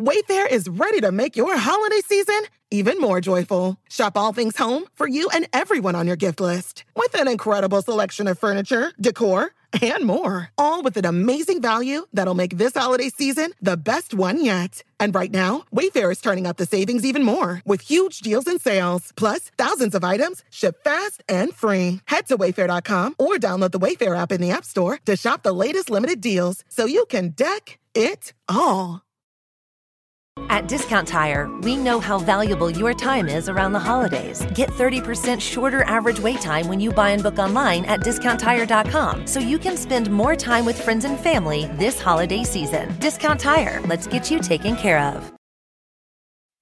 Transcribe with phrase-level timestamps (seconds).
[0.00, 2.40] Wayfair is ready to make your holiday season
[2.72, 3.78] even more joyful.
[3.88, 7.80] Shop all things home for you and everyone on your gift list with an incredible
[7.80, 10.50] selection of furniture, decor, and more.
[10.58, 14.82] All with an amazing value that'll make this holiday season the best one yet.
[14.98, 18.60] And right now, Wayfair is turning up the savings even more with huge deals and
[18.60, 22.00] sales, plus thousands of items ship fast and free.
[22.06, 25.52] Head to wayfair.com or download the Wayfair app in the App Store to shop the
[25.52, 29.03] latest limited deals so you can deck it all.
[30.54, 34.44] At Discount Tire, we know how valuable your time is around the holidays.
[34.54, 39.40] Get 30% shorter average wait time when you buy and book online at discounttire.com so
[39.40, 42.92] you can spend more time with friends and family this holiday season.
[42.98, 45.32] Discount Tire, let's get you taken care of.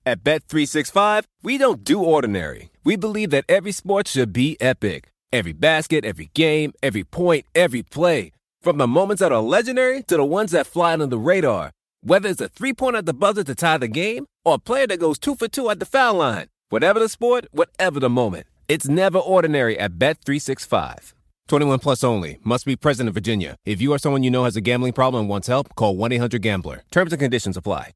[0.05, 2.71] At Bet365, we don't do ordinary.
[2.85, 5.11] We believe that every sport should be epic.
[5.33, 8.33] Every basket, every game, every point, every play.
[8.61, 11.71] From the moments that are legendary to the ones that fly under the radar.
[12.05, 14.88] Whether it's a three pointer at the buzzer to tie the game or a player
[14.88, 16.48] that goes two for two at the foul line.
[16.69, 18.46] Whatever the sport, whatever the moment.
[18.66, 21.12] It's never ordinary at Bet365.
[21.46, 22.38] 21 plus only.
[22.43, 23.54] Must be present in Virginia.
[23.65, 26.10] If you or someone you know has a gambling problem and wants help, call 1
[26.12, 26.82] 800 Gambler.
[26.90, 27.93] Terms and conditions apply.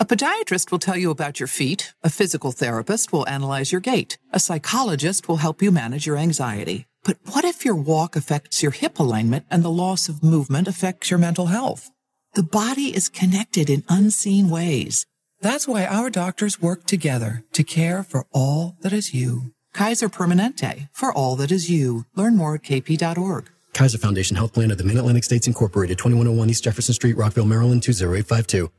[0.00, 1.94] A podiatrist will tell you about your feet.
[2.02, 4.18] A physical therapist will analyze your gait.
[4.32, 6.86] A psychologist will help you manage your anxiety.
[7.04, 11.10] But what if your walk affects your hip alignment and the loss of movement affects
[11.10, 11.90] your mental health?
[12.36, 15.06] The body is connected in unseen ways.
[15.40, 19.52] That's why our doctors work together to care for all that is you.
[19.72, 22.04] Kaiser Permanente, for all that is you.
[22.14, 23.48] Learn more at kp.org.
[23.72, 27.46] Kaiser Foundation Health Plan of the Mid Atlantic States Incorporated, 2101 East Jefferson Street, Rockville,
[27.46, 28.70] Maryland, 20852.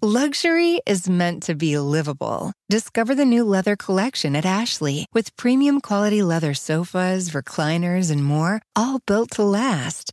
[0.00, 2.52] Luxury is meant to be livable.
[2.70, 8.62] Discover the new leather collection at Ashley with premium quality leather sofas, recliners, and more,
[8.76, 10.12] all built to last.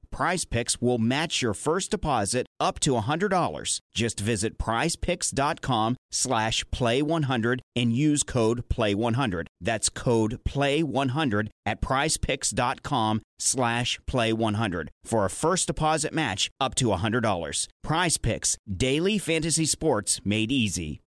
[0.11, 3.79] Prize Picks will match your first deposit up to $100.
[3.95, 9.47] Just visit prizepicks.com slash play100 and use code play100.
[9.61, 17.67] That's code play100 at prizepicks.com slash play100 for a first deposit match up to $100.
[17.83, 20.99] Prize Picks, daily fantasy sports made easy.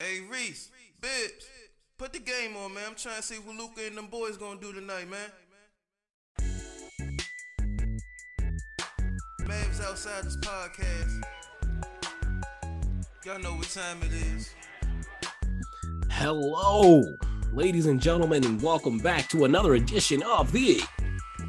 [0.00, 1.48] Hey, Reese, Bibbs,
[1.98, 2.84] put the game on, man.
[2.88, 5.30] I'm trying to see what Luka and them boys gonna do tonight, man.
[9.50, 11.24] Mavs outside this podcast.
[13.24, 14.54] Y'all know what time it is.
[16.08, 17.16] Hello,
[17.52, 20.80] ladies and gentlemen, and welcome back to another edition of the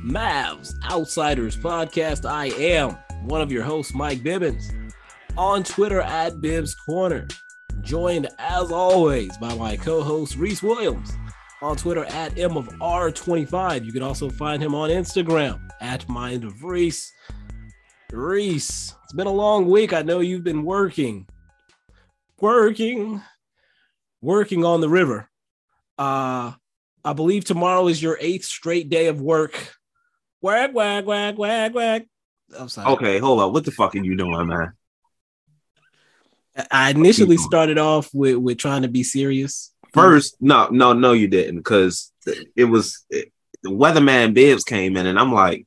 [0.03, 2.28] Mavs Outsiders Podcast.
[2.28, 2.97] I am
[3.28, 4.73] one of your hosts, Mike Bibbins,
[5.38, 7.28] on Twitter at Bibbs Corner,
[7.81, 11.16] joined as always by my co-host Reese Williams
[11.61, 13.85] on Twitter at M of R25.
[13.85, 17.11] You can also find him on Instagram at Mind of Reese.
[18.11, 19.94] Reese, it's been a long week.
[19.94, 21.27] I know you've been working,
[22.39, 23.22] working,
[24.22, 25.29] working on the river.
[25.97, 26.53] Uh,
[27.03, 29.75] I believe tomorrow is your eighth straight day of work.
[30.41, 32.07] Wag, wag, wag, wag, wag.
[32.57, 32.91] I'm sorry.
[32.94, 33.53] Okay, hold up.
[33.53, 34.73] What the fuck are you doing, man?
[36.69, 39.73] I initially started off with, with trying to be serious.
[39.93, 42.11] First, no, no, no, you didn't, because
[42.55, 43.31] it was it,
[43.63, 45.66] the weatherman Bibbs came in, and I'm like,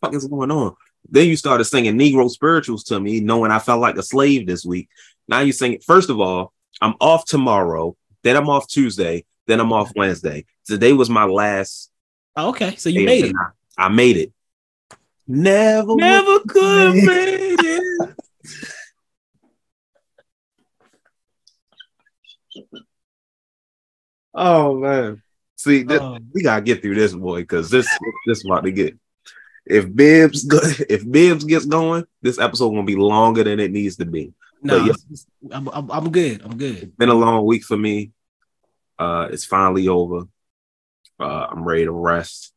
[0.00, 0.74] "Fuck is going on?"
[1.08, 4.64] Then you started singing Negro spirituals to me, knowing I felt like a slave this
[4.64, 4.88] week.
[5.28, 5.84] Now you sing it.
[5.84, 7.96] First of all, I'm off tomorrow.
[8.22, 9.24] Then I'm off Tuesday.
[9.46, 10.46] Then I'm off Wednesday.
[10.64, 11.90] Today was my last.
[12.36, 13.34] Oh, okay, so you made it.
[13.78, 14.32] I, I made it.
[15.26, 18.14] Never, never could have made it.
[24.34, 25.22] oh man,
[25.56, 26.18] see, this, oh.
[26.32, 27.88] we gotta get through this boy because this
[28.26, 28.98] this about to get
[29.66, 30.46] if Bibbs
[30.88, 34.32] if Bibbs gets going, this episode gonna be longer than it needs to be.
[34.62, 34.92] No.
[35.52, 36.40] I'm, I'm, I'm good.
[36.42, 36.96] I'm good.
[36.96, 38.12] been a long week for me.
[38.98, 40.22] Uh, it's finally over.
[41.20, 42.52] Uh, I'm ready to rest,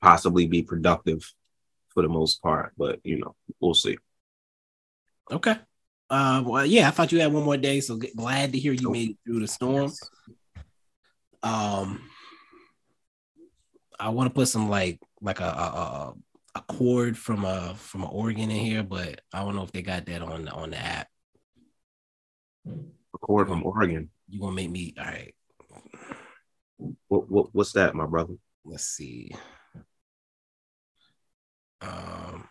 [0.00, 1.32] possibly be productive
[1.88, 3.98] for the most part, but you know, we'll see.
[5.30, 5.56] Okay.
[6.10, 8.90] Uh, well, yeah, I thought you had one more day, so glad to hear you
[8.90, 9.92] made it through the storm.
[11.42, 12.02] Um,
[13.98, 16.14] I want to put some like like a, a
[16.58, 19.72] a a chord from a from an organ in here, but I don't know if
[19.72, 21.08] they got that on the, on the app.
[23.12, 24.10] Record from Oregon.
[24.28, 25.34] You gonna make me all right?
[27.08, 28.34] What, what what's that, my brother?
[28.64, 29.34] Let's see.
[31.80, 32.48] Um,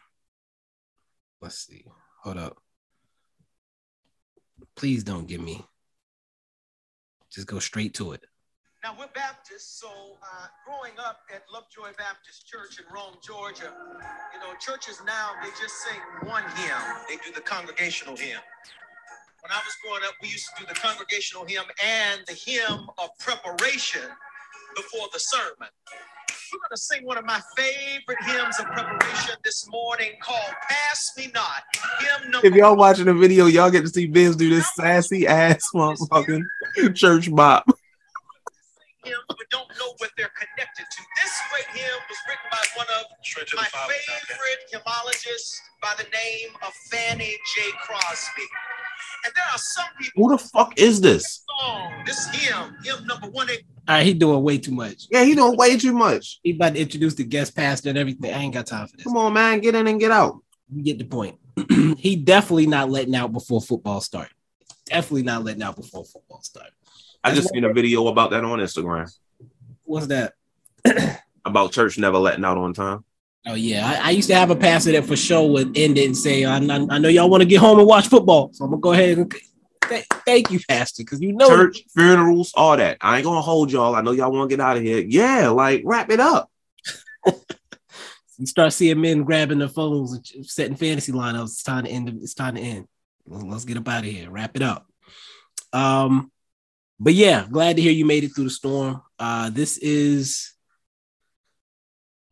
[1.42, 1.86] let's see.
[2.24, 2.58] Hold up.
[4.76, 5.64] Please don't give me.
[7.32, 8.26] Just go straight to it.
[8.88, 9.90] Now we're Baptists, so
[10.24, 13.76] uh, growing up at Lovejoy Baptist Church in Rome, Georgia,
[14.32, 16.80] you know, churches now they just sing one hymn.
[17.10, 18.40] They do the congregational hymn.
[19.44, 22.88] When I was growing up, we used to do the congregational hymn and the hymn
[22.98, 24.08] of preparation
[24.78, 25.68] before the sermon.
[26.54, 31.12] We're going to sing one of my favorite hymns of preparation this morning called "Pass
[31.18, 31.64] Me Not."
[32.00, 35.28] Hymn number If y'all watching the video, y'all get to see Bibbs do this sassy
[35.28, 36.46] ass motherfucking
[36.96, 37.68] church bop.
[39.08, 41.00] Hymns but don't know what they're connected to.
[41.24, 43.06] This great hymn was written by one of
[43.56, 47.62] my favorite hymnologists by the name of Fanny J.
[47.84, 48.48] Crosby.
[49.26, 51.44] And there are some people Who the fuck is this?
[51.60, 53.58] song, this hymn, hymn number one, they
[53.88, 55.08] All right, he doing way too much.
[55.10, 56.40] Yeah, he doing way too much.
[56.44, 58.34] He about to introduce the guest pastor and everything.
[58.34, 59.04] I ain't got time for this.
[59.04, 60.42] Come on, man, get in and get out.
[60.74, 61.40] You get the point.
[61.98, 64.30] he definitely not letting out before football start.
[64.86, 66.72] Definitely not letting out before football start.
[67.28, 69.12] I just seen a video about that on Instagram
[69.84, 70.34] What's that?
[71.46, 73.06] about church never letting out on time.
[73.46, 76.06] Oh yeah, I, I used to have a pastor that for sure would end it
[76.06, 78.66] and say, "I, I, I know y'all want to get home and watch football, so
[78.66, 79.34] I'm gonna go ahead and
[79.88, 82.98] th- thank you, pastor, because you know Church, funerals, all that.
[83.00, 83.96] I ain't gonna hold y'all.
[83.96, 85.00] I know y'all want to get out of here.
[85.00, 86.52] Yeah, like wrap it up.
[87.26, 91.46] you start seeing men grabbing their phones and setting fantasy lineups.
[91.46, 92.10] It's time to end.
[92.22, 92.88] It's time to end.
[93.26, 94.30] Let's, let's get up out of here.
[94.30, 94.86] Wrap it up.
[95.72, 96.32] Um,
[97.00, 99.02] but yeah, glad to hear you made it through the storm.
[99.20, 100.54] Uh, this is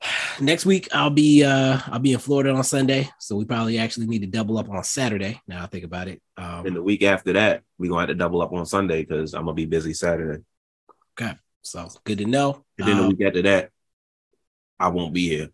[0.40, 0.88] next week.
[0.94, 4.28] I'll be uh I'll be in Florida on Sunday, so we probably actually need to
[4.28, 5.42] double up on Saturday.
[5.48, 6.22] Now I think about it.
[6.38, 9.34] Um, And the week after that, we're gonna have to double up on Sunday because
[9.34, 10.44] I'm gonna be busy Saturday.
[11.20, 12.66] okay, so good to know.
[12.78, 13.72] And then the Um, week after that,
[14.80, 15.50] I won't be here.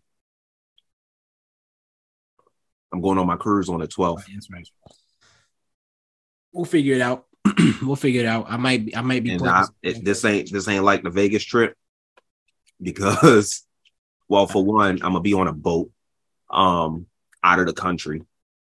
[2.92, 4.26] I'm going on my cruise on the 12th.
[4.30, 4.68] That's right.
[6.52, 7.26] We'll figure it out.
[7.82, 8.46] we'll figure it out.
[8.48, 11.44] I might be, I might be I, it, this ain't this ain't like the Vegas
[11.44, 11.76] trip
[12.80, 13.66] because,
[14.28, 15.90] well, for one, I'm gonna be on a boat,
[16.50, 17.06] um,
[17.42, 18.22] out of the country,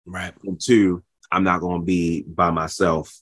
[0.06, 0.34] right.
[0.44, 3.20] and two, I'm not gonna be by myself,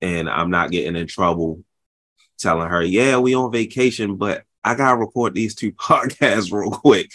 [0.00, 1.64] and I'm not getting in trouble
[2.38, 7.10] telling her, yeah, we on vacation, but I gotta record these two podcasts real quick,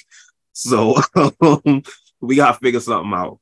[0.54, 0.96] so
[1.42, 1.84] um,
[2.22, 3.40] we gotta figure something out.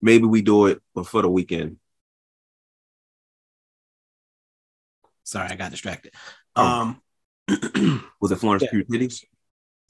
[0.00, 1.76] Maybe we do it before the weekend.
[5.24, 6.14] Sorry, I got distracted.
[6.56, 6.96] Oh.
[7.48, 8.64] Um, Was it Florence.
[8.70, 9.24] Pugh Titties?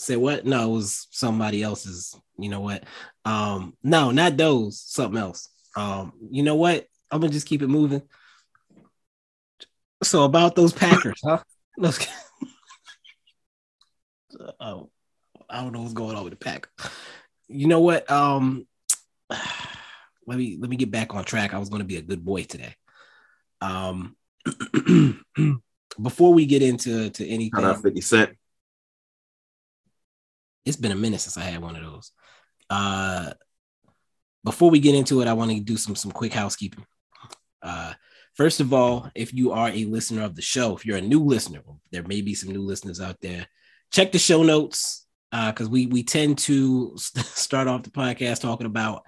[0.03, 0.45] say what?
[0.45, 2.15] No, it was somebody else's.
[2.39, 2.85] You know what?
[3.25, 4.81] Um, no, not those.
[4.81, 5.49] Something else.
[5.77, 6.87] Um, you know what?
[7.11, 8.03] I'm gonna just keep it moving.
[10.03, 11.39] So about those Packers, huh?
[14.59, 14.91] Oh,
[15.49, 16.73] I don't know what's going on with the Packers.
[17.49, 18.11] You know what?
[18.11, 18.67] Um,
[19.31, 21.55] let me let me get back on track.
[21.55, 22.75] I was going to be a good boy today.
[23.61, 24.17] Um,
[26.03, 28.31] before we get into to anything, 50 Cent.
[30.65, 32.13] it's been a minute since I had one of those.
[32.71, 33.33] Uh,
[34.45, 36.85] before we get into it, I want to do some some quick housekeeping.
[37.63, 37.93] Uh,
[38.35, 41.21] first of all, if you are a listener of the show, if you're a new
[41.23, 41.61] listener,
[41.93, 43.47] there may be some new listeners out there.
[43.93, 48.67] Check the show notes Uh, because we we tend to start off the podcast talking
[48.67, 49.03] about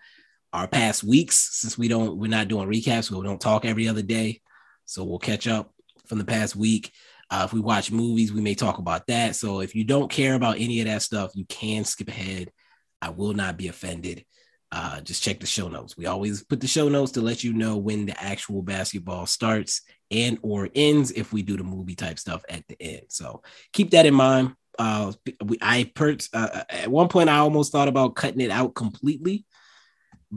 [0.52, 4.02] our past weeks since we don't we're not doing recaps, we don't talk every other
[4.02, 4.40] day.
[4.84, 5.72] So we'll catch up
[6.06, 6.92] from the past week.
[7.30, 9.34] Uh, if we watch movies, we may talk about that.
[9.36, 12.50] So if you don't care about any of that stuff, you can skip ahead.
[13.00, 14.24] I will not be offended.
[14.70, 15.96] Uh, just check the show notes.
[15.96, 19.82] We always put the show notes to let you know when the actual basketball starts
[20.10, 23.02] and or ends if we do the movie type stuff at the end.
[23.08, 24.54] So keep that in mind.
[24.76, 25.12] Uh,
[25.44, 29.44] we, I per uh, at one point I almost thought about cutting it out completely,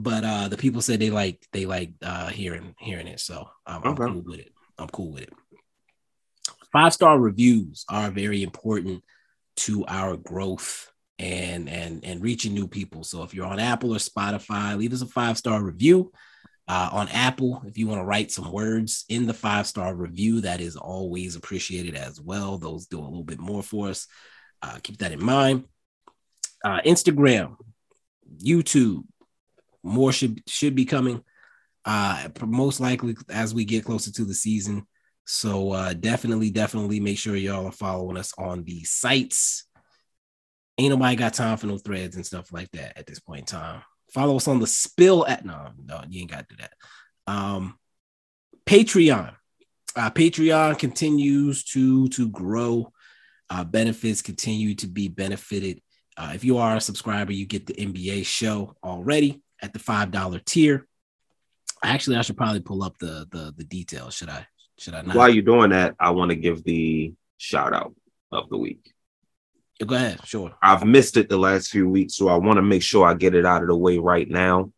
[0.00, 3.18] but uh, the people said they like they like uh, hearing hearing it.
[3.20, 4.06] So um, I'm Okay.
[4.06, 4.52] cool with it.
[4.78, 5.32] I'm cool with it.
[6.72, 9.02] Five star reviews are very important
[9.56, 13.02] to our growth and and and reaching new people.
[13.02, 16.12] So if you're on Apple or Spotify, leave us a five star review.
[16.68, 20.42] Uh, on Apple, if you want to write some words in the five star review,
[20.42, 22.58] that is always appreciated as well.
[22.58, 24.06] Those do a little bit more for us.
[24.62, 25.64] Uh, keep that in mind.
[26.62, 27.56] Uh, Instagram,
[28.44, 29.04] YouTube,
[29.82, 31.22] more should should be coming.
[31.84, 34.86] Uh, most likely as we get closer to the season.
[35.24, 39.64] So uh, definitely, definitely make sure y'all are following us on the sites.
[40.76, 43.46] Ain't nobody got time for no threads and stuff like that at this point in
[43.46, 43.82] time.
[44.12, 46.72] Follow us on the spill at no, no, you ain't got to do that.
[47.26, 47.78] Um,
[48.66, 49.34] Patreon.
[49.96, 52.92] Uh, Patreon continues to to grow.
[53.50, 55.80] Uh, benefits continue to be benefited.
[56.16, 60.10] Uh, if you are a subscriber, you get the NBA show already at the five
[60.10, 60.86] dollar tier.
[61.82, 64.14] Actually, I should probably pull up the the the details.
[64.14, 64.46] Should I?
[64.78, 65.16] Should I not?
[65.16, 67.94] While you're doing that, I want to give the shout out
[68.32, 68.92] of the week.
[69.84, 70.20] Go ahead.
[70.24, 70.52] Sure.
[70.60, 73.34] I've missed it the last few weeks, so I want to make sure I get
[73.34, 74.72] it out of the way right now.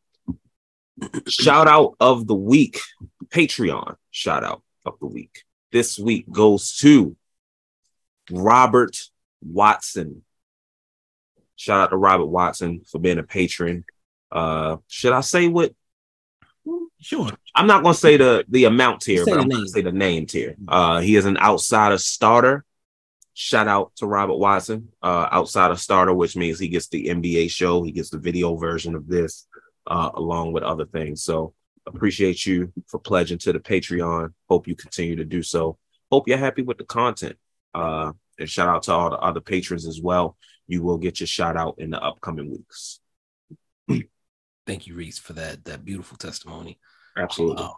[1.27, 2.79] shout out of the week,
[3.29, 5.45] Patreon shout out of the week.
[5.73, 7.17] This week goes to
[8.31, 8.97] Robert
[9.43, 10.23] Watson.
[11.57, 13.85] Shout out to Robert Watson for being a patron.
[14.31, 15.75] Uh, should I say what?
[17.01, 17.31] Sure.
[17.55, 20.57] I'm not gonna say the the amount here, but I'm gonna say the name here.
[20.69, 22.65] Uh, he is an outsider starter.
[23.33, 27.83] Shout out to Robert Watson, uh, outsider starter, which means he gets the NBA show,
[27.83, 29.47] he gets the video version of this,
[29.87, 31.23] uh, along with other things.
[31.23, 31.55] So
[31.87, 34.35] appreciate you for pledging to the Patreon.
[34.49, 35.79] Hope you continue to do so.
[36.13, 37.37] Hope you're happy with the content.
[37.73, 40.37] Uh, and shout out to all the other patrons as well.
[40.67, 43.00] You will get your shout out in the upcoming weeks.
[44.67, 46.79] Thank you, Reese, for that that beautiful testimony.
[47.17, 47.65] Absolutely.
[47.65, 47.71] Uh,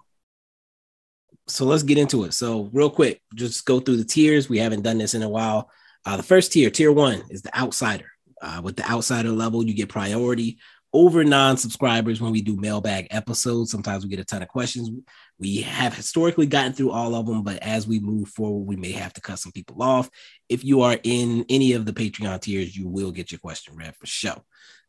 [1.49, 2.35] so let's get into it.
[2.35, 4.49] So real quick, just go through the tiers.
[4.49, 5.71] We haven't done this in a while.
[6.05, 8.07] Uh, the first tier, tier one, is the outsider.
[8.41, 10.59] Uh, with the outsider level, you get priority
[10.93, 13.71] over non-subscribers when we do mailbag episodes.
[13.71, 14.91] Sometimes we get a ton of questions.
[15.39, 18.93] We have historically gotten through all of them, but as we move forward, we may
[18.93, 20.11] have to cut some people off.
[20.49, 23.97] If you are in any of the Patreon tiers, you will get your question read
[23.97, 24.45] for show.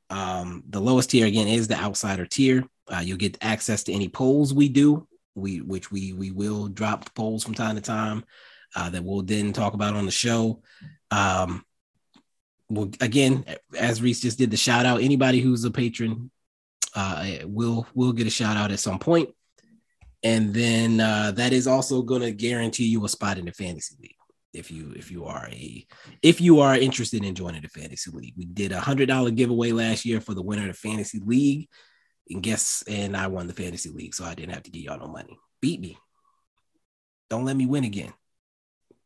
[0.10, 2.64] Um, the lowest tier again is the outsider tier.
[2.88, 7.14] Uh, you'll get access to any polls we do, we which we we will drop
[7.16, 8.24] polls from time to time
[8.76, 10.62] uh, that we'll then talk about on the show.
[11.12, 11.64] Um,
[12.70, 13.46] well, again,
[13.78, 16.32] as Reese just did the shout out, anybody who's a patron
[16.96, 19.30] uh, will will get a shout out at some point,
[20.24, 23.96] and then uh, that is also going to guarantee you a spot in the fantasy
[24.02, 24.16] league
[24.54, 25.86] if you if you are a
[26.22, 28.34] if you are interested in joining the fantasy league.
[28.38, 31.68] We did a hundred dollar giveaway last year for the winner of the fantasy league,
[32.30, 35.00] and guess and I won the fantasy league, so I didn't have to give y'all
[35.00, 35.38] no money.
[35.62, 35.98] Beat me.
[37.30, 38.14] Don't let me win again.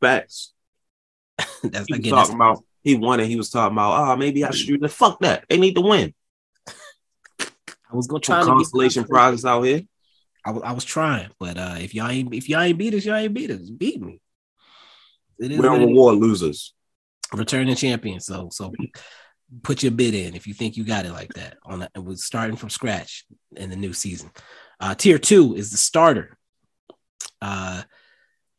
[0.02, 0.54] Facts.
[1.64, 2.12] that's he again.
[2.12, 4.78] talking That's, about he won and he was talking about oh maybe I should do
[4.78, 6.14] the fuck that they need to win.
[7.40, 9.82] I was gonna try Some to get- consolation prizes out here.
[10.46, 13.16] I was was trying, but uh, if y'all ain't if y'all ain't beat us, y'all
[13.16, 13.70] ain't beat us.
[13.70, 14.22] Beat me.
[15.40, 15.88] It is We don't what it is.
[15.90, 16.74] reward losers.
[17.34, 18.20] returning champion.
[18.20, 18.74] So so
[19.64, 21.58] put your bid in if you think you got it like that.
[21.66, 23.26] On that, we're starting from scratch
[23.56, 24.30] in the new season.
[24.80, 26.38] Uh, tier two is the starter.
[27.42, 27.84] Uh,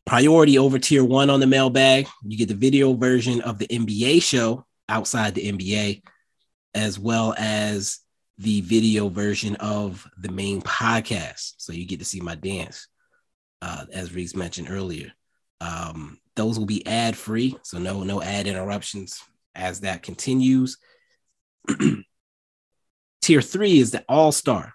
[0.06, 2.06] priority over tier one on the mailbag.
[2.25, 6.02] You get the video version of the NBA show outside the NBA,
[6.75, 7.99] as well as
[8.38, 11.54] the video version of the main podcast.
[11.58, 12.87] So you get to see my dance,
[13.62, 15.12] uh, as Reese mentioned earlier.
[15.61, 19.21] Um, those will be ad free, so no no ad interruptions
[19.54, 20.78] as that continues.
[23.23, 24.73] Tier three is the all star,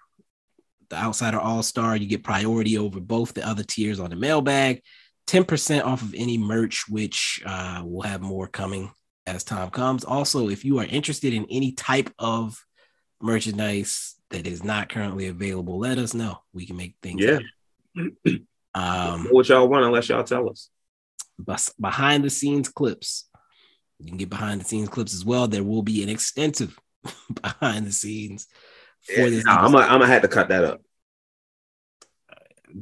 [0.90, 1.96] the outsider all star.
[1.96, 4.82] You get priority over both the other tiers on the mailbag.
[5.26, 8.92] 10% off of any merch, which uh, will have more coming
[9.26, 10.04] as time comes.
[10.04, 12.62] Also, if you are interested in any type of
[13.22, 16.40] merchandise that is not currently available, let us know.
[16.52, 17.24] We can make things.
[17.24, 17.38] Yeah.
[18.76, 20.68] Um, what y'all want unless y'all tell us.
[21.80, 23.28] Behind the scenes clips.
[23.98, 25.48] You can get behind the scenes clips as well.
[25.48, 26.78] There will be an extensive
[27.42, 28.46] behind the scenes
[29.02, 29.44] for this.
[29.44, 30.80] Nah, I'm gonna have to cut that up.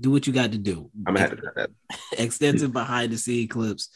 [0.01, 0.91] do what you got to do.
[1.07, 1.71] I'm gonna have to cut that.
[2.19, 3.91] extensive behind the scene clips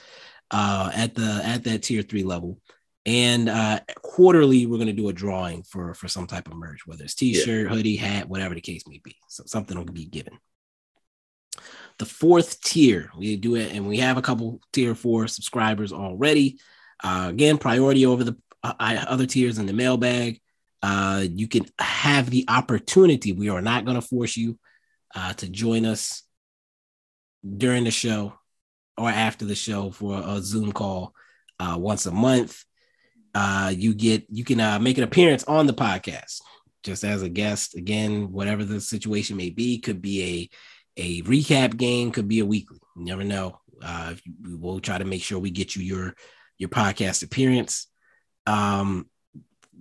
[0.51, 2.61] uh, at the at that tier three level.
[3.05, 7.05] And uh, quarterly, we're gonna do a drawing for for some type of merch, whether
[7.05, 9.17] it's t-shirt, hoodie, hat, whatever the case may be.
[9.29, 10.39] So something will be given.
[11.99, 16.59] The fourth tier, we do it, and we have a couple tier four subscribers already.
[17.03, 18.75] Uh, again, priority over the uh,
[19.09, 20.41] other tiers in the mailbag.
[20.83, 23.33] Uh, you can have the opportunity.
[23.33, 24.59] We are not going to force you
[25.15, 26.23] uh, to join us
[27.57, 28.35] during the show
[28.99, 31.13] or after the show for a Zoom call
[31.59, 32.65] uh, once a month.
[33.35, 36.41] uh, you get you can make an appearance on the podcast
[36.83, 37.77] just as a guest.
[37.77, 40.51] Again, whatever the situation may be, could be a
[40.97, 42.79] a recap game, could be a weekly.
[42.97, 43.61] You never know.
[43.83, 46.15] Uh, we'll try to make sure we get you your
[46.59, 47.87] your podcast appearance.
[48.47, 49.09] Um,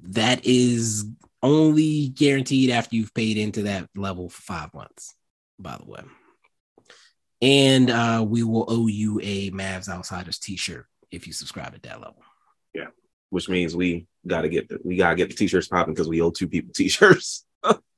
[0.04, 1.06] that is
[1.42, 5.16] only guaranteed after you've paid into that level for five months.
[5.58, 6.02] By the way,
[7.42, 12.02] and uh, we will owe you a Mavs Outsiders T-shirt if you subscribe at that
[12.02, 12.22] level.
[12.74, 12.88] Yeah,
[13.30, 16.10] which means we got to get the we got to get the T-shirts popping because
[16.10, 17.46] we owe two people T-shirts.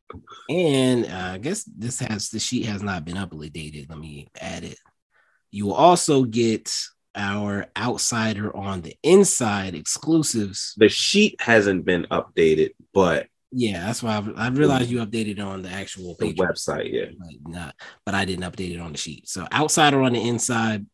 [0.50, 3.90] and uh, I guess this has the sheet has not been updated.
[3.90, 4.80] Let me add it.
[5.52, 6.74] You will also get
[7.16, 10.74] our outsider on the inside exclusives.
[10.78, 15.62] The sheet hasn't been updated, but yeah, that's why I, I realized you updated on
[15.62, 16.92] the actual the website.
[16.92, 19.28] Yeah, but not, but I didn't update it on the sheet.
[19.28, 20.86] So outsider on the inside,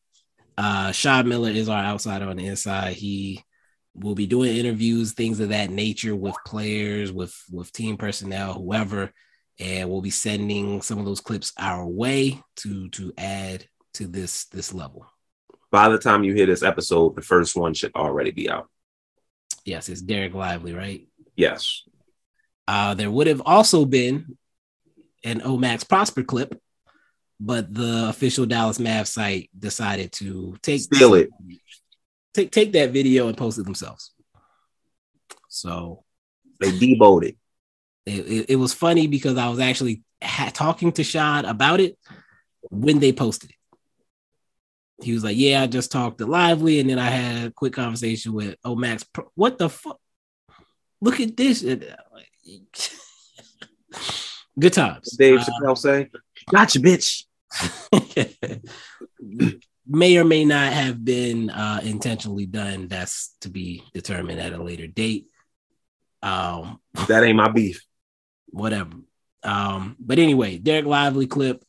[0.58, 2.94] uh, Shad Miller is our outsider on the inside.
[2.94, 3.44] He
[3.96, 9.12] will be doing interviews, things of that nature with players, with with team personnel, whoever,
[9.60, 14.46] and we'll be sending some of those clips our way to to add to this
[14.46, 15.06] this level.
[15.72, 18.70] By the time you hear this episode, the first one should already be out.
[19.66, 21.08] Yes, it's Derek Lively, right?
[21.36, 21.84] Yes.
[22.68, 24.38] Uh, there would have also been
[25.24, 26.60] an O-Max Prosper clip,
[27.40, 31.30] but the official Dallas Mavs site decided to take steal it,
[32.34, 34.12] take take that video and post it themselves.
[35.50, 36.04] So
[36.60, 37.38] they deboed it.
[38.06, 41.98] It, it, it was funny because I was actually ha- talking to Shad about it
[42.70, 43.56] when they posted it.
[45.04, 47.74] He was like, "Yeah, I just talked to Lively, and then I had a quick
[47.74, 49.06] conversation with Oh Max.
[49.36, 50.00] What the fuck?
[51.02, 51.62] Look at this!
[54.60, 56.10] Good times." Dave Chappelle uh, say,
[56.50, 57.26] "Gotcha, bitch."
[59.86, 62.88] may or may not have been uh, intentionally done.
[62.88, 65.28] That's to be determined at a later date.
[66.22, 67.86] Um, that ain't my beef.
[68.48, 68.92] Whatever.
[69.44, 71.64] Um, but anyway, Derek Lively clip,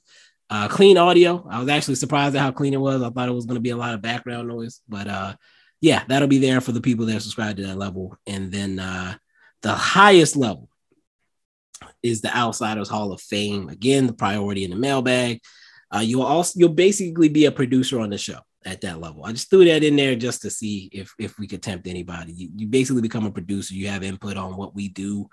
[0.49, 1.47] uh, clean audio.
[1.51, 3.03] I was actually surprised at how clean it was.
[3.03, 5.35] I thought it was going to be a lot of background noise, but uh,
[5.81, 8.17] yeah, that'll be there for the people that subscribe to that level.
[8.27, 9.17] And then uh,
[9.63, 10.69] the highest level
[12.03, 13.69] is the Outsiders Hall of Fame.
[13.69, 15.41] Again, the priority in the mailbag.
[15.95, 19.25] Uh, you'll also you'll basically be a producer on the show at that level.
[19.25, 22.33] I just threw that in there just to see if if we could tempt anybody.
[22.33, 23.75] You, you basically become a producer.
[23.75, 25.29] You have input on what we do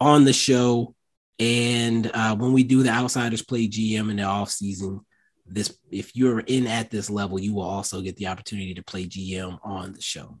[0.00, 0.94] on the show,
[1.38, 5.00] and uh, when we do the outsiders play GM in the off season,
[5.46, 9.06] this if you're in at this level, you will also get the opportunity to play
[9.06, 10.36] GM on the show.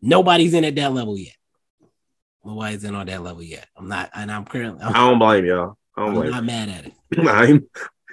[0.00, 1.36] Nobody's in at that level yet.
[2.44, 3.66] Nobody's in on that level yet.
[3.76, 4.82] I'm not, and I'm currently.
[4.82, 5.76] I'm, I do not blame y'all.
[5.96, 6.94] I am blame not mad at it.
[7.28, 7.68] I'm,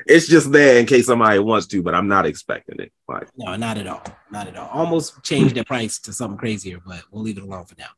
[0.05, 2.91] it's just there in case somebody wants to, but I'm not expecting it.
[3.07, 4.69] Like no, not at all, not at all.
[4.69, 7.89] Almost changed the price to something crazier, but we'll leave it alone for now.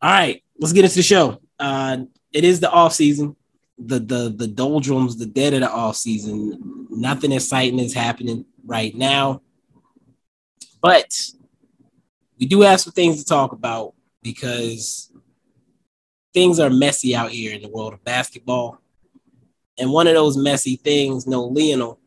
[0.00, 1.40] All right, let's get into the show.
[1.58, 1.98] Uh,
[2.32, 3.36] it is the off season,
[3.78, 6.86] the the the doldrums, the dead of the off season.
[6.90, 9.42] Nothing exciting is happening right now,
[10.80, 11.12] but
[12.38, 15.11] we do have some things to talk about because
[16.34, 18.78] things are messy out here in the world of basketball.
[19.78, 21.98] And one of those messy things, no Lionel,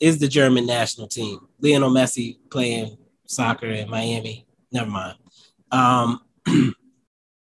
[0.00, 1.46] is the German national team.
[1.60, 4.46] Lionel Messi playing soccer in Miami.
[4.72, 5.16] Never mind.
[5.70, 6.20] Um,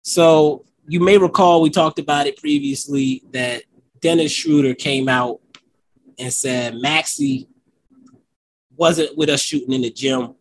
[0.04, 3.64] so you may recall we talked about it previously that
[4.00, 5.40] Dennis Schroeder came out
[6.20, 7.48] and said Maxi
[8.76, 10.36] wasn't with us shooting in the gym.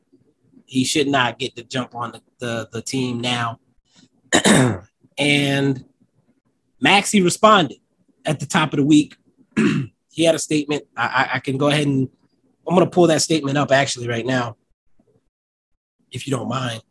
[0.67, 3.61] He should not get the jump on the, the, the team now.
[5.19, 5.85] and
[6.85, 7.79] Maxi responded
[8.25, 9.17] at the top of the week.
[9.57, 10.85] he had a statement.
[10.97, 12.09] I, I, can go ahead and
[12.67, 14.57] I'm going to pull that statement up actually right now,
[16.13, 16.83] if you don't mind.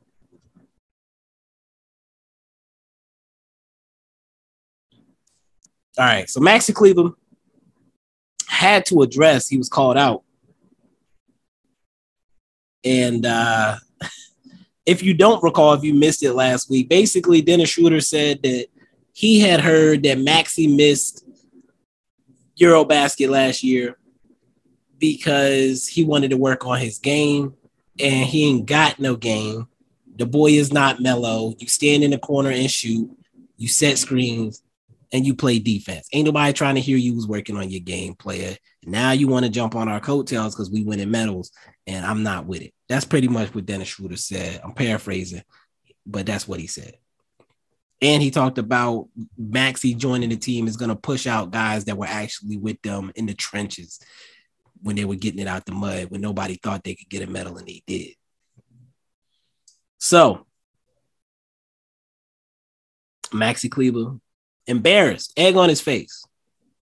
[5.97, 6.29] All right.
[6.29, 7.11] So Maxi Kleber
[8.47, 10.23] had to address, he was called out.
[12.83, 13.77] And uh,
[14.89, 18.65] if you don't recall, if you missed it last week, basically Dennis Schroeder said that
[19.13, 21.23] he had heard that Maxi missed
[22.59, 23.99] Eurobasket last year
[24.97, 27.53] because he wanted to work on his game
[27.99, 29.67] and he ain't got no game.
[30.15, 31.53] The boy is not mellow.
[31.59, 33.09] You stand in the corner and shoot,
[33.57, 34.63] you set screens,
[35.11, 36.07] and you play defense.
[36.13, 38.55] Ain't nobody trying to hear you was working on your game, player.
[38.85, 41.51] Now you want to jump on our coattails because we winning medals,
[41.87, 42.73] and I'm not with it.
[42.87, 44.61] That's pretty much what Dennis Schroeder said.
[44.63, 45.43] I'm paraphrasing,
[46.05, 46.93] but that's what he said.
[48.01, 51.97] And he talked about Maxi joining the team is going to push out guys that
[51.97, 53.99] were actually with them in the trenches
[54.81, 57.27] when they were getting it out the mud when nobody thought they could get a
[57.27, 58.13] medal and they did.
[59.97, 60.45] So,
[63.31, 64.17] Maxi Kleber,
[64.69, 66.23] embarrassed, egg on his face,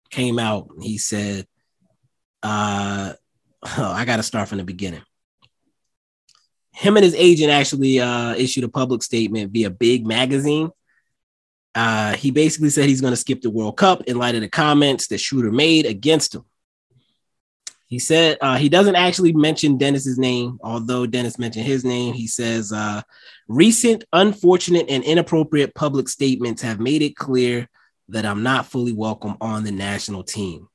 [0.09, 0.69] came out.
[0.81, 1.47] He said,
[2.43, 3.13] uh,
[3.63, 5.01] oh, I got to start from the beginning.
[6.73, 10.69] Him and his agent actually uh, issued a public statement via Big Magazine.
[11.73, 14.49] Uh, he basically said he's going to skip the World Cup in light of the
[14.49, 16.43] comments that Schroeder made against him.
[17.91, 22.13] He said uh, he doesn't actually mention Dennis's name, although Dennis mentioned his name.
[22.13, 23.01] He says uh,
[23.49, 27.67] recent unfortunate and inappropriate public statements have made it clear
[28.07, 30.69] that I'm not fully welcome on the national team.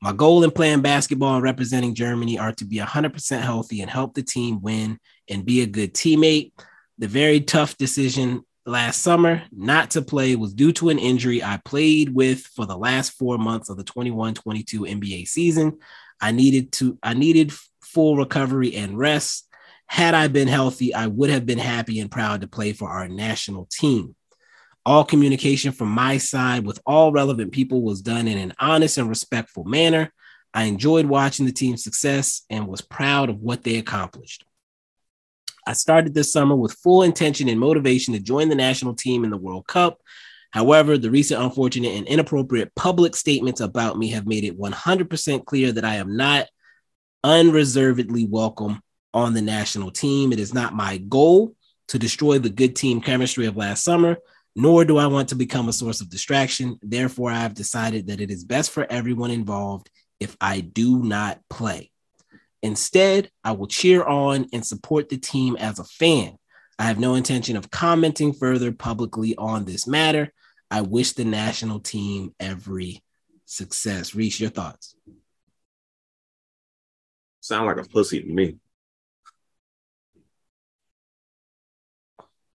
[0.00, 4.14] My goal in playing basketball and representing Germany are to be 100% healthy and help
[4.14, 6.52] the team win and be a good teammate.
[6.96, 11.60] The very tough decision last summer not to play was due to an injury I
[11.66, 15.78] played with for the last four months of the 21 22 NBA season.
[16.22, 19.48] I needed to I needed full recovery and rest.
[19.86, 23.08] Had I been healthy, I would have been happy and proud to play for our
[23.08, 24.14] national team.
[24.86, 29.08] All communication from my side with all relevant people was done in an honest and
[29.08, 30.12] respectful manner.
[30.54, 34.44] I enjoyed watching the team's success and was proud of what they accomplished.
[35.66, 39.30] I started this summer with full intention and motivation to join the national team in
[39.30, 40.00] the World Cup
[40.52, 45.72] However, the recent unfortunate and inappropriate public statements about me have made it 100% clear
[45.72, 46.46] that I am not
[47.24, 48.80] unreservedly welcome
[49.14, 50.32] on the national team.
[50.32, 51.54] It is not my goal
[51.88, 54.18] to destroy the good team chemistry of last summer,
[54.54, 56.78] nor do I want to become a source of distraction.
[56.82, 61.40] Therefore, I have decided that it is best for everyone involved if I do not
[61.48, 61.90] play.
[62.62, 66.36] Instead, I will cheer on and support the team as a fan.
[66.78, 70.32] I have no intention of commenting further publicly on this matter.
[70.72, 73.02] I wish the national team every
[73.44, 74.14] success.
[74.14, 74.96] Reese, your thoughts?
[77.42, 78.56] Sound like a pussy to me.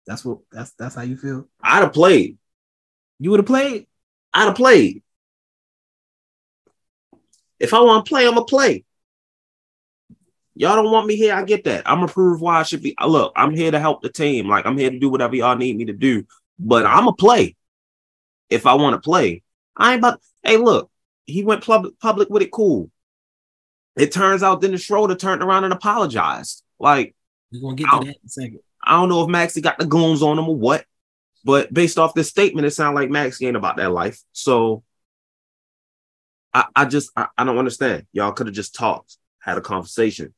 [0.07, 1.49] That's what that's that's how you feel.
[1.61, 2.39] I'd have played.
[3.19, 3.89] You would have played.
[4.33, 5.03] I'd have played.
[7.59, 8.85] If I want to play, I'm gonna play.
[10.55, 11.35] Y'all don't want me here.
[11.35, 11.83] I get that.
[11.85, 12.95] I'm gonna prove why I should be.
[13.05, 14.49] Look, I'm here to help the team.
[14.49, 16.23] Like I'm here to do whatever y'all need me to do.
[16.61, 17.57] But I'm gonna play
[18.51, 19.43] if I want to play.
[19.77, 20.21] I ain't about.
[20.43, 20.91] Hey, look,
[21.25, 22.53] he went public public with it.
[22.53, 22.91] Cool.
[23.97, 26.63] It turns out Dennis Schroeder turned around and apologized.
[26.79, 27.15] Like
[27.53, 28.61] we're gonna get to that in a second.
[28.83, 30.85] I don't know if Maxi got the goons on him or what,
[31.45, 34.21] but based off this statement, it sounds like Maxi ain't about that life.
[34.33, 34.83] So
[36.53, 38.07] I, I just I, I don't understand.
[38.13, 40.35] Y'all could have just talked, had a conversation.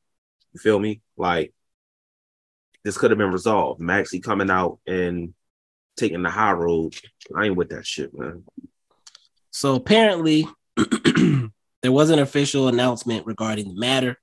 [0.53, 1.01] You feel me?
[1.17, 1.53] Like
[2.83, 3.81] this could have been resolved.
[3.81, 5.33] Maxi coming out and
[5.97, 6.95] taking the high road.
[7.35, 8.43] I ain't with that shit, man.
[9.51, 14.17] So apparently, there was an official announcement regarding the matter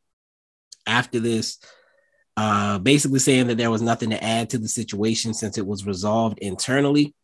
[0.86, 1.58] after this,
[2.36, 5.86] uh, basically saying that there was nothing to add to the situation since it was
[5.86, 7.14] resolved internally.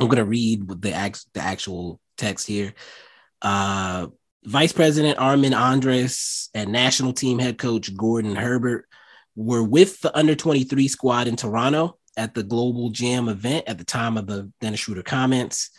[0.00, 2.74] I'm going to read the, the actual text here.
[3.42, 4.08] Uh,
[4.44, 8.86] Vice President Armin Andres and national team head coach Gordon Herbert
[9.34, 13.84] were with the under 23 squad in Toronto at the Global Jam event at the
[13.84, 15.70] time of the Dennis Schroeder comments.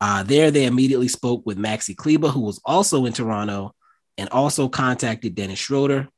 [0.00, 3.74] Uh, there, they immediately spoke with Maxi Kleber, who was also in Toronto,
[4.16, 6.08] and also contacted Dennis Schroeder.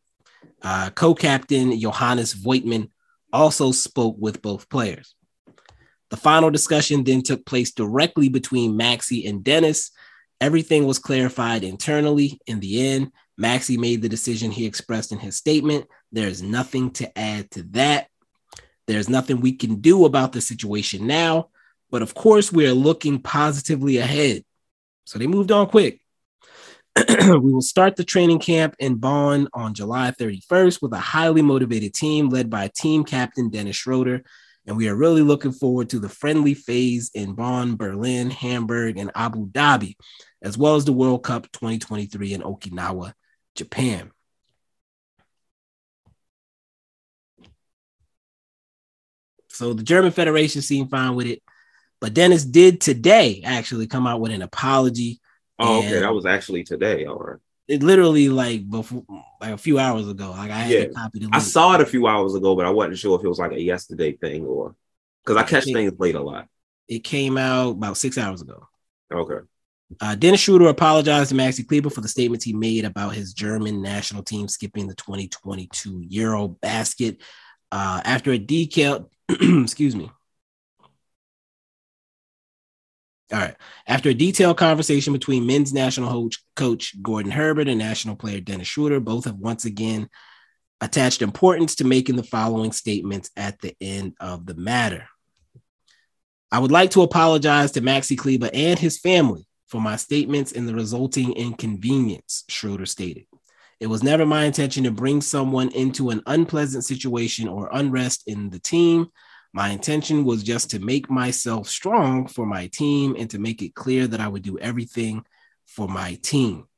[0.63, 2.91] Uh, co-captain Johannes Voigtmann
[3.33, 5.17] also spoke with both players.
[6.11, 9.91] The final discussion then took place directly between Maxi and Dennis.
[10.41, 12.39] Everything was clarified internally.
[12.47, 15.87] In the end, Maxi made the decision he expressed in his statement.
[16.13, 18.09] There is nothing to add to that.
[18.87, 21.51] There's nothing we can do about the situation now,
[21.91, 24.45] but of course, we are looking positively ahead.
[25.05, 26.01] So they moved on quick.
[27.19, 31.95] we will start the training camp in Bonn on July 31st with a highly motivated
[31.95, 34.23] team led by team captain Dennis Schroeder.
[34.67, 39.11] And we are really looking forward to the friendly phase in Bonn, Berlin, Hamburg, and
[39.15, 39.97] Abu Dhabi,
[40.43, 43.15] as well as the World Cup 2023 in Okinawa,
[43.57, 44.11] Japan.
[49.63, 51.41] So the German Federation seemed fine with it.
[52.01, 55.21] But Dennis did today actually come out with an apology.
[55.57, 56.01] Oh, okay.
[56.01, 57.07] That was actually today.
[57.07, 57.37] All right.
[57.69, 59.05] It literally like before
[59.41, 60.31] like a few hours ago.
[60.31, 61.29] Like I had yeah.
[61.33, 63.53] I saw it a few hours ago, but I wasn't sure if it was like
[63.53, 64.75] a yesterday thing or
[65.25, 66.49] because I catch things late a lot.
[66.89, 68.67] It came out about six hours ago.
[69.15, 69.47] Okay.
[70.01, 73.81] Uh, Dennis Schroeder apologized to Maxi Kleber for the statements he made about his German
[73.81, 77.23] national team skipping the 2022 Euro basket.
[77.71, 79.09] Uh, after a detailed
[79.63, 80.11] excuse me.
[83.33, 83.57] All right.
[83.87, 89.01] After a detailed conversation between men's national coach, Gordon Herbert and national player Dennis Schroeder,
[89.01, 90.09] both have once again
[90.83, 95.07] attached importance to making the following statements at the end of the matter.
[96.51, 100.69] I would like to apologize to Maxi Kleber and his family for my statements and
[100.69, 103.25] the resulting inconvenience, Schroeder stated.
[103.83, 108.49] It was never my intention to bring someone into an unpleasant situation or unrest in
[108.49, 109.09] the team.
[109.53, 113.75] My intention was just to make myself strong for my team and to make it
[113.75, 115.25] clear that I would do everything
[115.67, 116.69] for my team.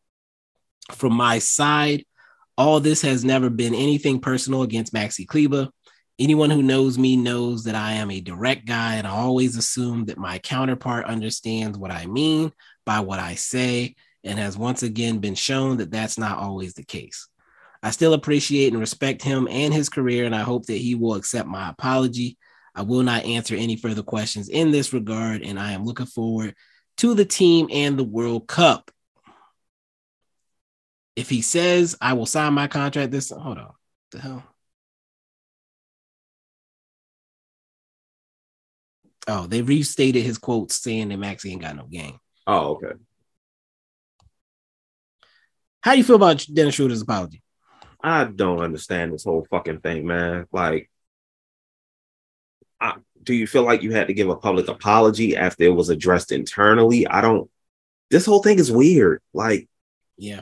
[0.93, 2.07] From my side,
[2.57, 5.69] all this has never been anything personal against Maxi Kleber.
[6.19, 10.07] Anyone who knows me knows that I am a direct guy, and I always assume
[10.07, 12.51] that my counterpart understands what I mean
[12.87, 16.85] by what I say, and has once again been shown that that's not always the
[16.85, 17.29] case.
[17.83, 21.15] I still appreciate and respect him and his career, and I hope that he will
[21.15, 22.39] accept my apology.
[22.75, 26.55] I will not answer any further questions in this regard, and I am looking forward
[26.97, 28.91] to the team and the World Cup
[31.17, 33.73] if he says I will sign my contract this hold on.
[34.11, 34.45] the hell?
[39.27, 42.19] Oh, they restated his quotes saying that Maxi ain't got no game.
[42.47, 42.93] Oh, okay.
[45.85, 47.43] How do you feel about Dennis Schroeder's apology?
[48.03, 50.47] I don't understand this whole fucking thing, man.
[50.51, 50.91] Like,
[52.81, 55.91] I, do you feel like you had to give a public apology after it was
[55.91, 57.07] addressed internally?
[57.07, 57.51] I don't.
[58.11, 59.21] This whole thing is weird.
[59.35, 59.69] Like,
[60.17, 60.41] yeah,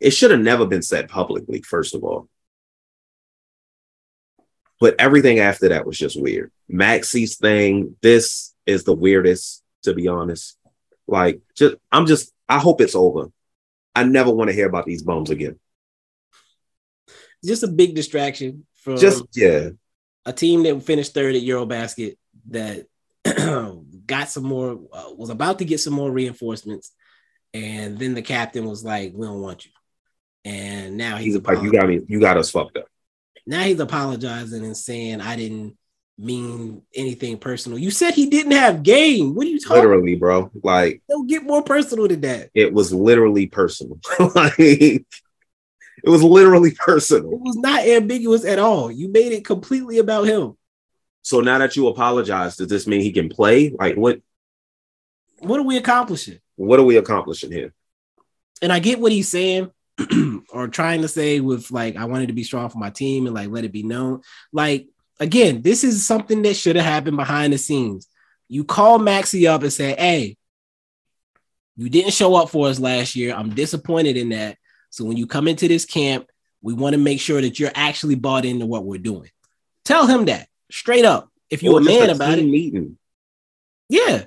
[0.00, 2.30] it should have never been said publicly, first of all.
[4.80, 6.50] But everything after that was just weird.
[6.66, 10.56] Maxi's thing, this is the weirdest, to be honest.
[11.06, 13.30] Like, just I'm just, I hope it's over.
[13.98, 15.58] I never want to hear about these bums again.
[17.44, 19.70] Just a big distraction from just yeah.
[20.24, 22.16] A team that finished third at Eurobasket
[22.50, 22.86] that
[24.06, 26.92] got some more, uh, was about to get some more reinforcements,
[27.54, 29.72] and then the captain was like, "We don't want you."
[30.44, 32.86] And now he's, he's like, "You got me, you got us fucked up."
[33.46, 35.76] Now he's apologizing and saying, "I didn't
[36.18, 39.34] mean anything personal." You said he didn't have game.
[39.34, 39.76] What are you talking?
[39.76, 40.50] Literally, bro.
[40.62, 42.50] Like, don't get more personal than that.
[42.54, 43.98] It was literally personal.
[44.34, 45.04] like, it
[46.04, 47.32] was literally personal.
[47.32, 48.90] It was not ambiguous at all.
[48.90, 50.56] You made it completely about him.
[51.22, 53.70] So now that you apologize, does this mean he can play?
[53.70, 54.20] Like, what?
[55.40, 56.40] What are we accomplishing?
[56.56, 57.72] What are we accomplishing here?
[58.60, 59.70] And I get what he's saying.
[60.52, 63.34] or trying to say with like I wanted to be strong for my team and
[63.34, 64.22] like let it be known.
[64.52, 64.88] Like
[65.20, 68.08] again, this is something that should have happened behind the scenes.
[68.48, 70.36] You call Maxi up and say, "Hey,
[71.76, 73.34] you didn't show up for us last year.
[73.34, 74.56] I'm disappointed in that.
[74.90, 76.26] So when you come into this camp,
[76.62, 79.30] we want to make sure that you're actually bought into what we're doing."
[79.84, 81.30] Tell him that straight up.
[81.50, 82.98] If you're a man about it, meeting.
[83.88, 84.24] Yeah,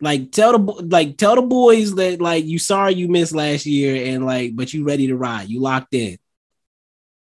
[0.00, 4.14] like tell the like tell the boys that like you sorry you missed last year
[4.14, 5.48] and like but you ready to ride.
[5.48, 6.18] You locked in.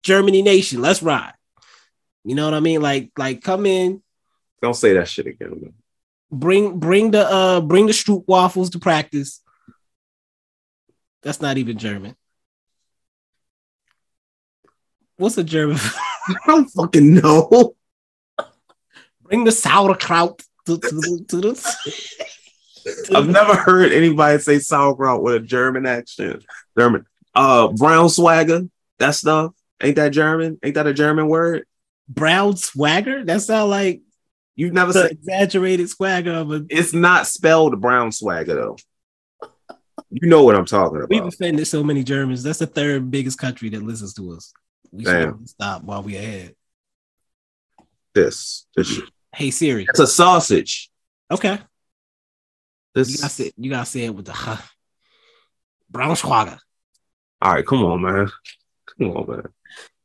[0.03, 1.33] Germany nation, let's ride.
[2.23, 2.81] You know what I mean?
[2.81, 4.01] Like like come in.
[4.61, 5.59] Don't say that shit again.
[5.61, 5.73] Man.
[6.31, 9.41] Bring bring the uh bring the Stroop waffles to practice.
[11.21, 12.15] That's not even German.
[15.17, 15.77] What's a German?
[16.27, 17.75] I don't fucking know.
[19.21, 21.75] Bring the sauerkraut to, to, to the
[23.15, 26.43] I've never heard anybody say sauerkraut with a German accent.
[26.77, 27.05] German.
[27.35, 28.63] Uh brown swagger,
[28.99, 29.53] that stuff.
[29.81, 30.59] Ain't that German?
[30.63, 31.65] Ain't that a German word?
[32.07, 33.23] Brown swagger?
[33.23, 34.01] That sound like
[34.55, 38.77] you've never said exaggerated swagger of a it's not spelled brown swagger though.
[40.09, 41.09] You know what I'm talking about.
[41.09, 42.43] We've offended so many Germans.
[42.43, 44.53] That's the third biggest country that listens to us.
[44.91, 45.39] We Damn.
[45.39, 46.55] should stop while we're ahead.
[48.13, 49.01] This, this
[49.35, 49.87] Hey Siri.
[49.89, 50.91] It's a sausage.
[51.31, 51.57] Okay.
[52.93, 54.57] This you gotta say, you gotta say it with the huh.
[55.91, 56.59] Braunschweiger.
[57.41, 58.31] All right, come on, man.
[58.97, 59.47] Come on, man.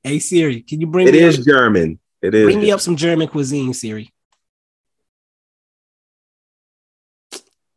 [0.02, 1.98] Hey Siri, can you bring it me is up, German.
[2.22, 4.12] It is bring me up some German cuisine, Siri.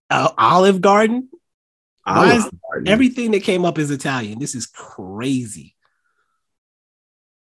[0.10, 1.30] Uh, Olive Garden.
[2.06, 2.88] Olive Garden.
[2.88, 4.40] Everything that came up is Italian.
[4.40, 5.76] This is crazy.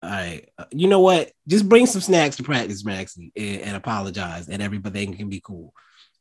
[0.04, 1.32] All right, uh, you know what?
[1.48, 5.74] Just bring some snacks to practice, Maxi, and, and apologize, and everybody can be cool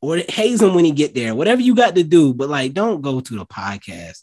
[0.03, 2.33] or haze him when he get there, whatever you got to do.
[2.33, 4.23] But like, don't go to the podcast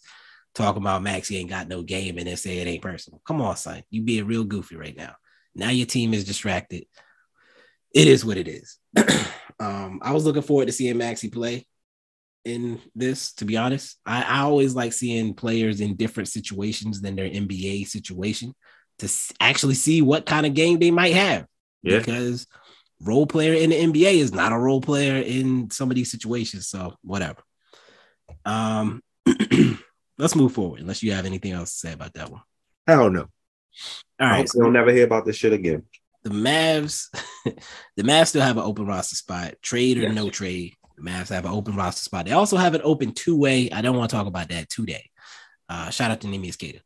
[0.58, 3.22] talking about Maxi ain't got no game and then say it ain't personal.
[3.26, 5.14] Come on, son, you being real goofy right now.
[5.56, 6.86] Now your team is distracted.
[7.94, 8.78] It is what it is.
[9.60, 11.66] um, I was looking forward to seeing Maxi play
[12.44, 13.34] in this.
[13.34, 17.88] To be honest, I, I always like seeing players in different situations than their NBA
[17.88, 18.54] situation
[19.00, 21.46] to actually see what kind of game they might have.
[21.84, 22.00] Yeah.
[22.00, 22.48] Because
[23.02, 26.68] role player in the NBA is not a role player in some of these situations.
[26.68, 27.42] So whatever.
[28.44, 29.04] Um,
[30.18, 30.82] let's move forward.
[30.82, 32.42] Unless you have anything else to say about that one.
[32.88, 33.28] I don't know.
[34.20, 35.84] All right, so you'll never hear about this shit again.
[36.24, 37.08] The Mavs,
[37.96, 40.16] the Mavs still have an open roster spot, trade or yes.
[40.16, 40.74] no trade.
[40.98, 42.26] The Mavs have an open roster spot.
[42.26, 43.70] They also have an open two way.
[43.70, 45.10] I don't want to talk about that today.
[45.70, 46.80] Uh, shout out to Neemias Queta.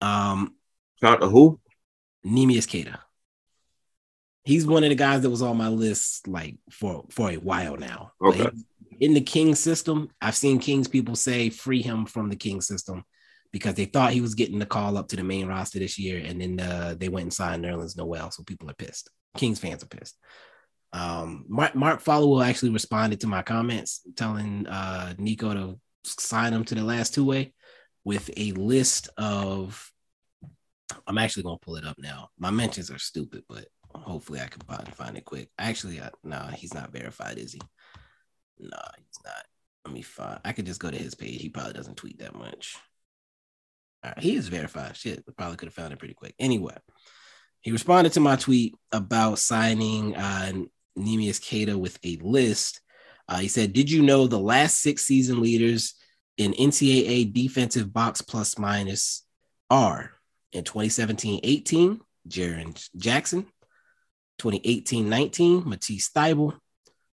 [0.00, 0.54] Um,
[1.00, 1.60] shout out to who?
[2.26, 2.98] Neemias Queta.
[4.44, 7.76] He's one of the guys that was on my list like for for a while
[7.76, 8.12] now.
[8.20, 8.42] Okay.
[8.42, 8.52] Like,
[9.00, 13.04] in the King system, I've seen Kings people say free him from the King system
[13.52, 16.22] because they thought he was getting the call up to the main roster this year,
[16.24, 19.10] and then uh, they went and signed Nerlens Noel, so people are pissed.
[19.36, 20.18] Kings fans are pissed.
[20.92, 26.64] Um, Mark, Mark Followill actually responded to my comments telling uh, Nico to sign him
[26.64, 27.52] to the last two way
[28.04, 29.90] with a list of.
[31.06, 32.28] I'm actually gonna pull it up now.
[32.38, 35.48] My mentions are stupid, but hopefully I can find, find it quick.
[35.58, 37.60] Actually, I, no, he's not verified, is he?
[38.58, 39.44] No, he's not.
[39.84, 40.40] Let me find.
[40.44, 41.40] I could just go to his page.
[41.40, 42.76] He probably doesn't tweet that much.
[44.04, 44.96] Right, he is verified.
[44.96, 46.34] Shit, probably could have found it pretty quick.
[46.38, 46.76] Anyway,
[47.60, 50.52] he responded to my tweet about signing uh,
[50.98, 52.80] Neemias Queta with a list.
[53.28, 55.94] Uh, he said, "Did you know the last six season leaders
[56.36, 59.24] in NCAA defensive box plus minus
[59.70, 60.12] are
[60.52, 63.46] in 2017-18 Jaren Jackson,
[64.40, 66.58] 2018-19 Matisse Thybulle,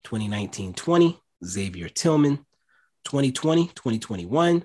[0.05, 2.45] 2019-20 Xavier Tillman,
[3.07, 4.65] 2020-2021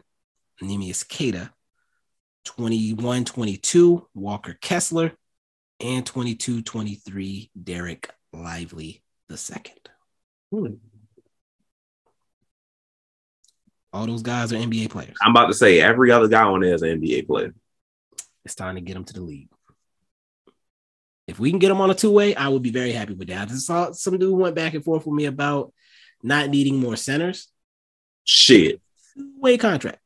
[0.61, 1.51] Neemias Queta,
[2.45, 5.13] 21 22, Walker Kessler,
[5.79, 9.89] and 22 23, Dereck Lively the second.
[10.51, 10.75] Hmm.
[13.93, 15.15] All those guys are NBA players.
[15.21, 17.53] I'm about to say every other guy on there is an NBA player.
[18.45, 19.49] It's time to get them to the league.
[21.27, 23.27] If we can get them on a two way, I would be very happy with
[23.27, 23.41] that.
[23.41, 25.73] I just saw some dude went back and forth with me about
[26.23, 27.47] not needing more centers.
[28.23, 28.81] Shit.
[29.15, 30.01] Two way contract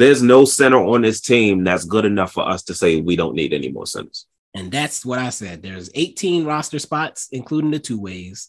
[0.00, 3.34] there's no center on this team that's good enough for us to say we don't
[3.34, 4.26] need any more centers.
[4.54, 5.62] And that's what I said.
[5.62, 8.48] There's 18 roster spots, including the two ways.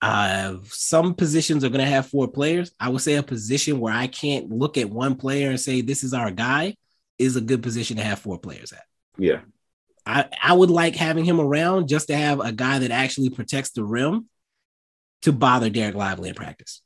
[0.00, 2.72] Uh, some positions are going to have four players.
[2.80, 6.02] I would say a position where I can't look at one player and say this
[6.02, 6.76] is our guy
[7.18, 8.84] is a good position to have four players at.
[9.18, 9.40] Yeah.
[10.06, 13.72] I, I would like having him around just to have a guy that actually protects
[13.72, 14.30] the rim
[15.22, 16.82] to bother Dereck Lively in practice.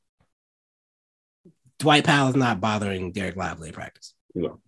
[1.78, 4.14] Dwight Powell is not bothering Dereck Lively in practice.
[4.34, 4.60] No.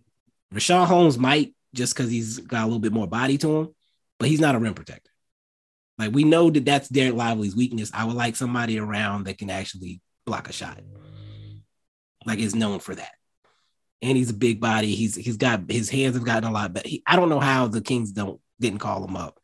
[0.53, 3.75] Richaun Holmes might just because he's got a little bit more body to him,
[4.19, 5.11] but he's not a rim protector.
[5.97, 7.91] Like we know that that's Dereck Lively's weakness.
[7.93, 10.79] I would like somebody around that can actually block a shot.
[12.25, 13.11] Like is known for that.
[14.01, 14.93] And he's a big body.
[14.93, 16.87] He's he's got his hands have gotten a lot better.
[16.87, 19.39] He, I don't know how the Kings don't didn't call him up.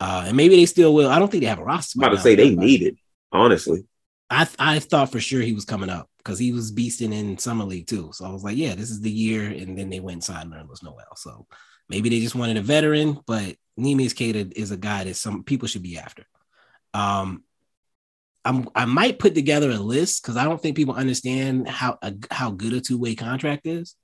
[0.00, 1.10] Uh, and maybe they still will.
[1.10, 1.98] I don't think they have a roster.
[1.98, 2.96] I'm about to say they need it,
[3.32, 3.84] honestly.
[4.30, 7.64] I I thought for sure he was coming up because he was beasting in summer
[7.64, 8.10] league too.
[8.12, 9.44] So I was like, yeah, this is the year.
[9.44, 11.16] And then they went signed Nerlens Noel.
[11.16, 11.46] So
[11.88, 15.68] maybe they just wanted a veteran, but Neemias Queta is a guy that some people
[15.68, 16.24] should be after.
[16.92, 17.44] Um,
[18.44, 21.98] I'm I might put together a list because I don't think people understand how
[22.30, 23.94] how good a two way contract is.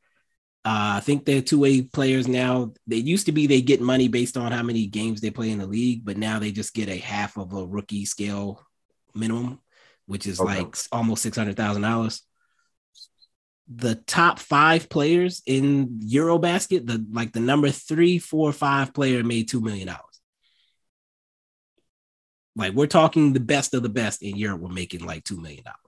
[0.67, 2.73] Uh, I think they're two way players now.
[2.87, 5.59] They used to be they get money based on how many games they play in
[5.59, 8.63] the league, but now they just get a half of a rookie scale
[9.15, 9.61] minimum
[10.07, 10.61] which is okay.
[10.61, 12.23] like almost six hundred thousand dollars.
[13.75, 19.49] The top five players in Eurobasket, the like the number three, four, five player made
[19.49, 20.01] two million dollars.
[22.57, 25.65] Like we're talking the best of the best in Europe were making like two million
[25.65, 25.79] dollars.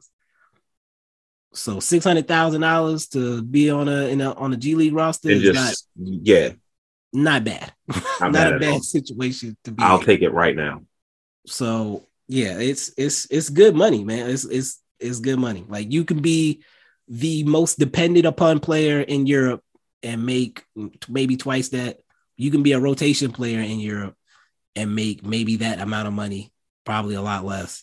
[1.52, 4.94] So six hundred thousand dollars to be on a, in a on a G League
[4.94, 6.50] roster is just, not, yeah,
[7.12, 7.72] not bad.
[8.20, 8.80] Not, not a bad all.
[8.80, 9.82] situation to be.
[9.82, 10.06] I'll in.
[10.06, 10.82] take it right now.
[11.46, 14.28] So yeah, it's it's it's good money, man.
[14.30, 15.64] It's it's it's good money.
[15.68, 16.62] Like you can be
[17.08, 19.62] the most dependent upon player in Europe
[20.02, 20.64] and make
[21.08, 21.98] maybe twice that.
[22.36, 24.14] You can be a rotation player in Europe
[24.74, 26.52] and make maybe that amount of money,
[26.84, 27.82] probably a lot less.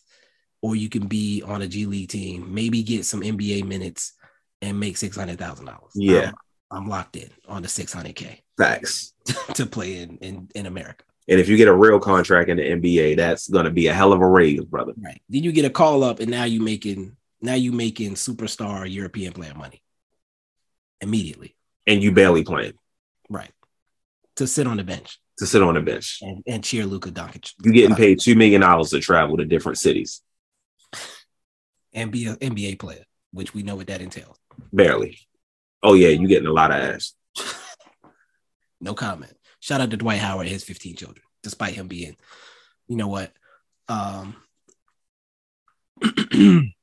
[0.62, 4.13] Or you can be on a G League team, maybe get some NBA minutes
[4.62, 5.91] and make six hundred thousand dollars.
[5.95, 6.32] Yeah,
[6.71, 8.43] I'm, I'm, locked in on the six hundred k.
[8.58, 9.13] Thanks
[9.56, 11.03] to play in, in in America.
[11.28, 13.93] And if you get a real contract in the NBA, that's going to be a
[13.93, 14.93] hell of a raise, brother.
[14.97, 15.21] Right.
[15.30, 19.34] Then you get a call up, and now you making now you making superstar European
[19.34, 19.82] player money
[21.01, 21.55] immediately,
[21.88, 22.74] and you barely playing.
[23.30, 23.51] Right.
[24.38, 25.19] To sit on the bench.
[25.39, 27.53] To sit on the bench and, and cheer Luka Doncic.
[27.63, 30.21] You're getting paid two million dollars to travel to different cities
[31.93, 34.38] and be an NBA player, which we know what that entails.
[34.71, 35.19] Barely.
[35.82, 37.13] Oh yeah, you're getting a lot of ass.
[38.82, 39.34] no comment.
[39.64, 42.18] Shout out to Dwight Howard and his 15 children, despite him being,
[42.89, 43.32] you know what?
[43.88, 44.36] Um,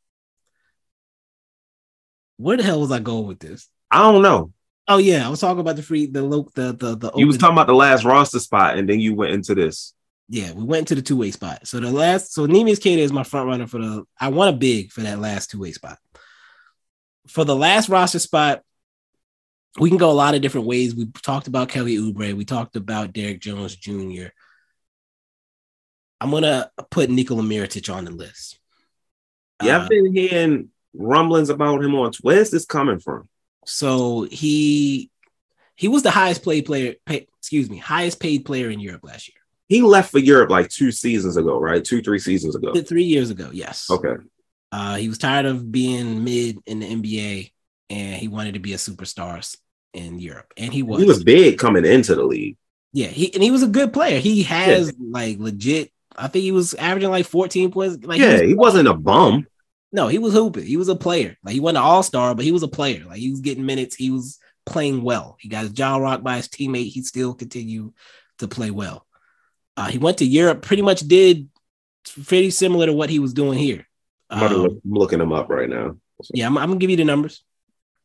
[2.38, 3.68] where the hell was I going with this?
[3.90, 4.54] I don't know.
[4.88, 7.12] Oh yeah, I was talking about the free the loc the the the.
[7.16, 9.92] You was talking about the last roster spot, and then you went into this.
[10.30, 11.66] Yeah, we went to the two way spot.
[11.66, 14.04] So the last, so Neemias Queta is my front runner for the.
[14.18, 15.98] I want a big for that last two way spot.
[17.28, 18.62] For the last roster spot,
[19.78, 20.94] we can go a lot of different ways.
[20.94, 22.34] We talked about Kelly Oubre.
[22.34, 24.28] We talked about Derrick Jones Jr.
[26.20, 28.58] I'm gonna put Nikola Mirotic on the list.
[29.62, 32.12] Yeah, Uh, I've been hearing rumblings about him on.
[32.20, 33.28] Where's this coming from?
[33.66, 35.10] So he
[35.76, 36.94] he was the highest paid player.
[37.06, 39.36] Pay, excuse me, highest paid player in Europe last year.
[39.68, 41.84] He left for Europe like two seasons ago, right?
[41.84, 42.74] Two, three seasons ago.
[42.82, 43.88] Three years ago, yes.
[43.88, 44.14] Okay.
[44.72, 47.52] Uh, he was tired of being mid in the NBA,
[47.90, 49.44] and he wanted to be a superstar
[49.92, 51.00] in Europe, and he was.
[51.02, 52.56] He was big coming into the league.
[52.92, 54.18] Yeah, he and he was a good player.
[54.20, 55.92] He has like legit.
[56.16, 58.04] I think he was averaging like 14 points.
[58.04, 59.46] Like yeah, was- he wasn't a bum.
[59.92, 60.64] no, he was hooping.
[60.66, 61.36] He was a player.
[61.44, 63.04] Like he wasn't an all star, but he was a player.
[63.04, 63.94] Like he was getting minutes.
[63.96, 65.36] He was playing well.
[65.40, 66.88] He got his jaw rocked by his teammate.
[66.90, 67.92] He still continued
[68.38, 69.06] to play well.
[69.76, 70.62] Uh, he went to Europe.
[70.62, 71.48] Pretty much did
[72.26, 73.86] pretty similar to what he was doing here.
[74.28, 75.96] I'm, Um, I'm looking him up right now.
[76.34, 77.42] yeah, I'm, I'm gonna give you the numbers.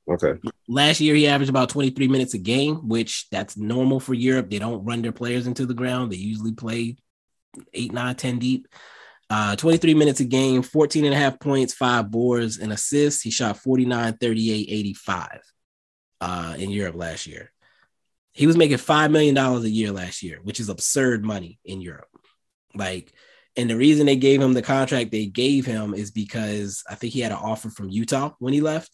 [0.08, 0.34] Okay.
[0.68, 4.50] Last year, he averaged about 23 minutes a game, which that's normal for Europe.
[4.50, 6.12] They don't run their players into the ground.
[6.12, 6.98] They usually play
[7.74, 8.68] eight, nine, 10 deep.
[9.28, 13.24] Uh, 23 minutes a game, 14 and a half points, five boards, and assists.
[13.24, 15.40] He shot 49, 38, 85
[16.22, 17.52] uh, in Europe last year.
[18.34, 22.10] He was making $5 million a year last year, which is absurd money in Europe.
[22.76, 23.14] Like,
[23.56, 27.14] and the reason they gave him the contract they gave him is because I think
[27.14, 28.92] he had an offer from Utah when he left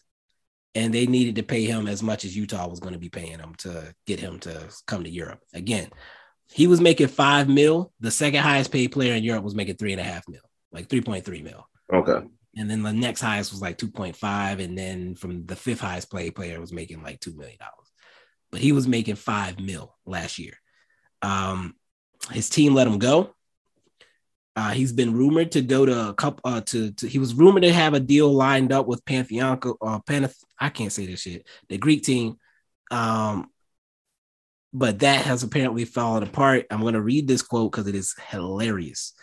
[0.74, 3.38] and they needed to pay him as much as Utah was going to be paying
[3.38, 5.40] him to get him to come to Europe.
[5.52, 5.90] Again,
[6.50, 7.92] he was making five mil.
[8.00, 10.88] The second highest paid player in Europe was making three and a half mil, like
[10.88, 11.66] 3.3 mil.
[11.92, 12.26] Okay.
[12.56, 14.62] And then the next highest was like 2.5.
[14.62, 17.58] And then from the fifth highest paid player was making like $2 million.
[18.50, 20.54] But he was making five mil last year.
[21.22, 21.74] Um,
[22.30, 23.34] his team let him go.
[24.54, 26.40] Uh, he's been rumored to go to a couple.
[26.44, 29.76] Uh, to, to he was rumored to have a deal lined up with Panathinaikos.
[29.80, 31.46] Uh, Panath- I can't say this shit.
[31.68, 32.36] The Greek team,
[32.90, 33.48] um,
[34.72, 36.66] but that has apparently fallen apart.
[36.70, 39.14] I'm going to read this quote because it is hilarious.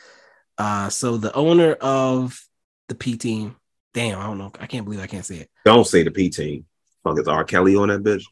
[0.58, 2.40] Uh, so the owner of
[2.88, 3.56] the P team,
[3.94, 4.52] damn, I don't know.
[4.60, 5.50] I can't believe I can't say it.
[5.64, 6.66] Don't say the P team.
[7.04, 7.44] Fuck, is R.
[7.44, 8.26] Kelly on that bitch?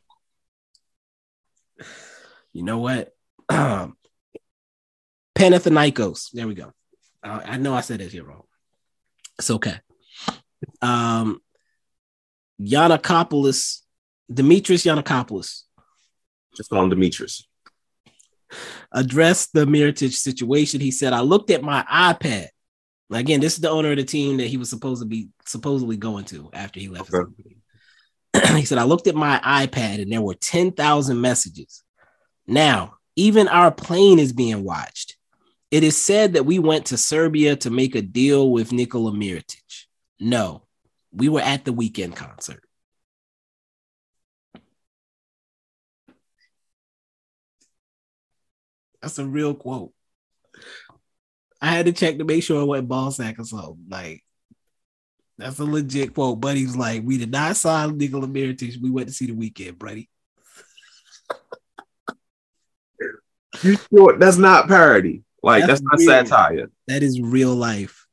[2.53, 3.13] You know what?
[5.37, 6.31] Panathinaikos.
[6.33, 6.73] There we go.
[7.27, 8.43] Uh, I know I said it here wrong.
[9.37, 9.75] It's okay.
[10.81, 11.41] Um,
[12.61, 13.81] Giannakopoulos,
[14.33, 15.63] Demetrius Giannakopoulos
[16.55, 17.45] Just call him Demetrius.
[18.91, 20.79] addressed the Mirotic situation.
[20.79, 22.47] He said, I looked at my iPad.
[23.09, 25.29] Now, Again, this is the owner of the team that he was supposed to be
[25.45, 27.07] supposedly going to after he left.
[27.07, 28.55] his Okay.
[28.55, 31.83] he said, I looked at my iPad and there were 10,000 messages.
[32.47, 35.17] Now, even our plane is being watched.
[35.69, 39.85] It is said that we went to Serbia to make a deal with Nikola Mirotic.
[40.19, 40.63] No,
[41.11, 42.63] we were at the Weeknd concert.
[49.01, 49.93] That's a real quote.
[51.61, 53.85] I had to check to make sure it wasn't ball sack or something.
[53.89, 54.23] Like,
[55.37, 56.39] that's a legit quote.
[56.39, 58.81] But he's like, we did not sign Nikola Mirotic.
[58.81, 60.09] We went to see the Weeknd, buddy.
[63.63, 65.23] You sure that's not parody?
[65.43, 66.07] Like that's, That's not real.
[66.07, 66.71] satire.
[66.87, 68.07] That is real life.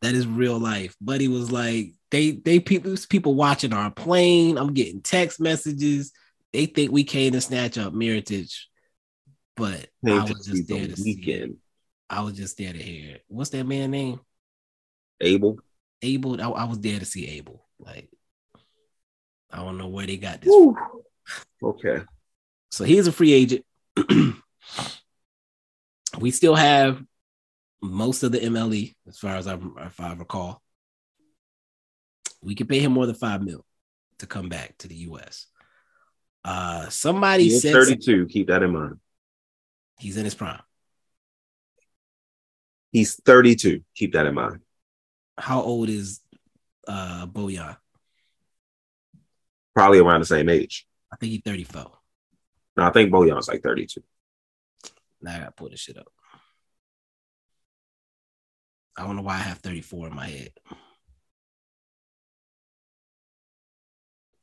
[0.00, 0.96] That is real life.
[1.00, 4.58] Buddy was like, they they people people watching our plane.
[4.58, 6.12] I'm getting text messages.
[6.52, 8.52] They think we came to snatch up Mirotic,
[9.56, 11.12] but Came I was see just the there to see.
[11.12, 11.52] it.
[12.10, 13.16] I was just there to hear.
[13.16, 13.24] it.
[13.28, 14.20] What's that man name?
[15.20, 15.58] Abel.
[16.02, 16.40] Abel.
[16.42, 17.64] I, I was there to see Abel.
[17.78, 18.10] Like,
[19.50, 20.52] I don't know where they got this.
[21.62, 22.02] Okay.
[22.70, 23.64] So he's a free agent.
[26.18, 27.02] we still have
[27.82, 30.62] most of the MLE, as far as I, if I recall.
[32.42, 33.64] We can pay him more than five mil
[34.18, 35.46] to come back to the US.
[36.44, 38.26] Uh, somebody He's said 32.
[38.26, 38.98] Keep that in mind.
[39.98, 40.60] he's in his prime.
[42.90, 43.82] He's 32.
[43.94, 44.60] Keep that in mind.
[45.38, 46.20] How old is
[46.86, 47.76] uh Bojan?
[49.74, 50.86] Probably around the same age.
[51.12, 51.90] I think he's 34.
[52.76, 54.02] No, I think Bojan's like 32.
[55.22, 56.08] Now I gotta pull this shit up.
[58.96, 60.52] I don't know why I have 34 in my head.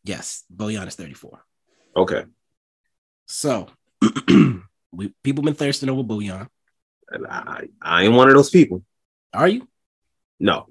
[0.04, 1.40] Yes, Bojan is 34.
[1.96, 2.24] Okay.
[3.28, 3.68] So
[4.92, 6.48] we people been thirsting over Bojan.
[7.10, 8.84] And I, I ain't one of those people.
[9.34, 9.68] Are you?
[10.40, 10.68] No.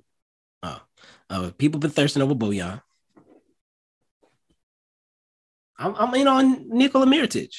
[1.31, 2.81] Uh, people been thirsting over Bojan.
[5.79, 7.55] I'm, I'm in on Nikola Mirotic.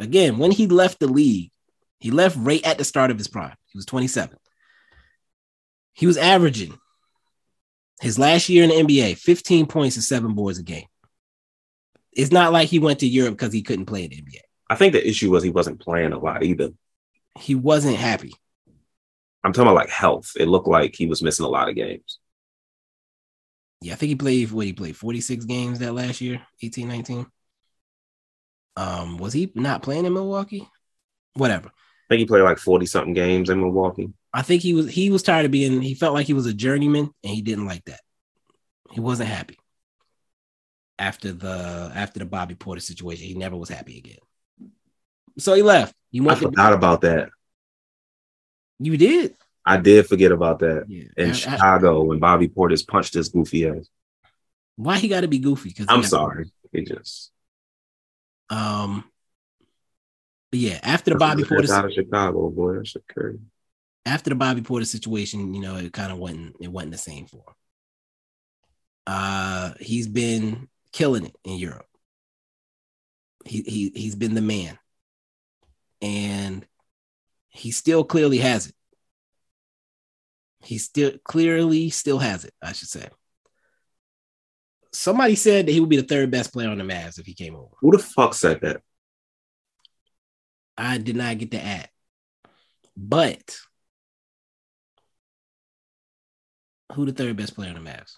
[0.00, 1.50] Again, when he left the league,
[2.00, 3.54] he left right at the start of his prime.
[3.66, 4.36] He was 27.
[5.92, 6.78] He was averaging
[8.00, 10.86] his last year in the NBA 15 points and seven boards a game.
[12.12, 14.40] It's not like he went to Europe because he couldn't play in the NBA.
[14.70, 16.70] I think the issue was he wasn't playing a lot either.
[17.38, 18.32] He wasn't happy.
[19.44, 20.32] I'm talking about like health.
[20.36, 22.18] It looked like he was missing a lot of games.
[23.82, 27.26] Yeah, I think he played what he played 46 games that last year, 18, 19.
[28.80, 30.66] Um, was he not playing in Milwaukee?
[31.34, 31.68] Whatever.
[31.68, 34.10] I think he played like 40 something games in Milwaukee.
[34.32, 36.54] I think he was he was tired of being he felt like he was a
[36.54, 38.00] journeyman and he didn't like that.
[38.90, 39.58] He wasn't happy.
[40.98, 44.70] After the after the Bobby Portis situation, he never was happy again.
[45.38, 45.94] So he left.
[46.10, 47.28] You I forgot about that.
[48.78, 49.34] You did?
[49.64, 51.04] I did forget about that Yeah.
[51.16, 53.88] in I- I- Chicago when Bobby Portis punched his goofy ass.
[54.76, 55.68] Why he got to be goofy?
[55.68, 56.50] Because I'm sorry.
[56.72, 57.30] It just
[58.50, 59.04] Um,
[60.50, 62.74] but yeah, after the Bobby Portis out of Chicago, boy.
[62.76, 63.38] That's crazy.
[64.04, 67.26] after the Bobby Portis situation, you know, it kind of wasn't it wasn't the same
[67.26, 67.54] for him.
[69.06, 71.86] Uh, he's been killing it in Europe.
[73.44, 74.78] He he he's been the man,
[76.02, 76.66] and
[77.48, 78.74] he still clearly has it.
[80.62, 82.54] He still clearly still has it.
[82.62, 83.08] I should say.
[84.92, 87.34] Somebody said that he would be the third best player on the Mavs if he
[87.34, 87.68] came over.
[87.80, 88.82] Who the fuck said that?
[90.76, 91.88] I did not get the ad,
[92.96, 93.56] but
[96.92, 98.16] who the third best player on the Mavs?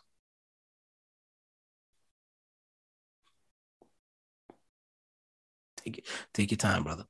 [5.76, 7.04] Take it, take your time, brother.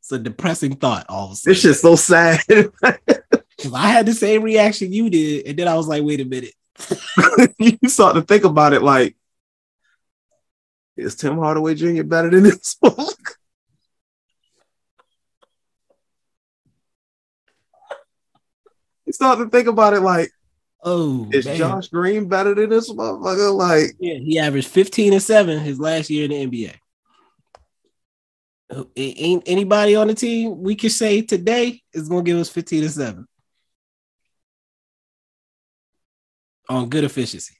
[0.00, 1.06] It's a depressing thought.
[1.08, 2.40] All of a sudden, This shit's so sad.
[3.64, 6.24] 'Cause I had the same reaction you did, and then I was like, "Wait a
[6.26, 6.52] minute."
[7.58, 9.16] you start to think about it like,
[10.98, 12.02] is Tim Hardaway Jr.
[12.02, 13.38] better than this book?
[19.06, 20.30] You start to think about it like,
[20.82, 21.56] Oh, is man.
[21.56, 23.54] Josh Green better than this motherfucker?
[23.54, 26.74] Like, Yeah, he averaged 15 and 7 his last year in the NBA.
[28.96, 32.92] Ain't anybody on the team we could say today is gonna give us 15 and
[32.92, 33.26] 7
[36.68, 37.54] on good efficiency.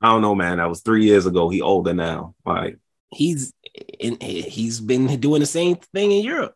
[0.00, 0.58] I don't know, man.
[0.58, 1.48] That was three years ago.
[1.48, 2.34] He older now.
[2.44, 2.78] Like,
[3.10, 3.52] He's
[3.98, 6.54] in, he's been doing the same thing in Europe.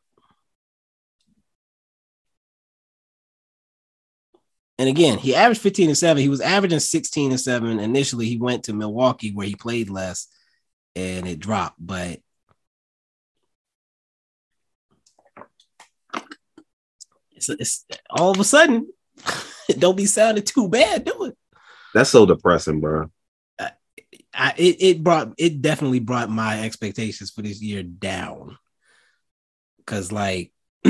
[4.78, 6.20] And again, he averaged 15 and 7.
[6.20, 7.78] He was averaging 16 and 7.
[7.78, 10.26] Initially, he went to Milwaukee where he played less
[10.96, 11.76] and it dropped.
[11.78, 12.18] But
[17.30, 18.88] it's, it's all of a sudden,
[19.78, 21.36] don't be sounding too bad, do it?
[21.94, 23.10] that's so depressing, bro.
[24.34, 28.56] I, it, it brought it definitely brought my expectations for this year down.
[29.86, 30.52] Cause like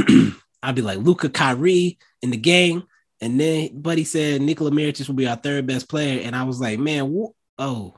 [0.62, 2.84] I'd be like Luka Kyrie in the game,
[3.20, 6.60] and then Buddy said Nikola Mirotic will be our third best player, and I was
[6.60, 7.96] like, man, wh- oh,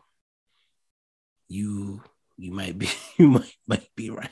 [1.48, 2.02] you
[2.36, 4.30] you might be you might might be right.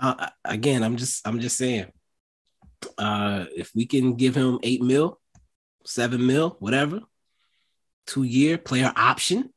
[0.00, 1.86] Uh, again, I'm just I'm just saying,
[2.98, 5.20] uh, if we can give him eight mil,
[5.84, 7.00] seven mil, whatever,
[8.06, 9.52] two year player option,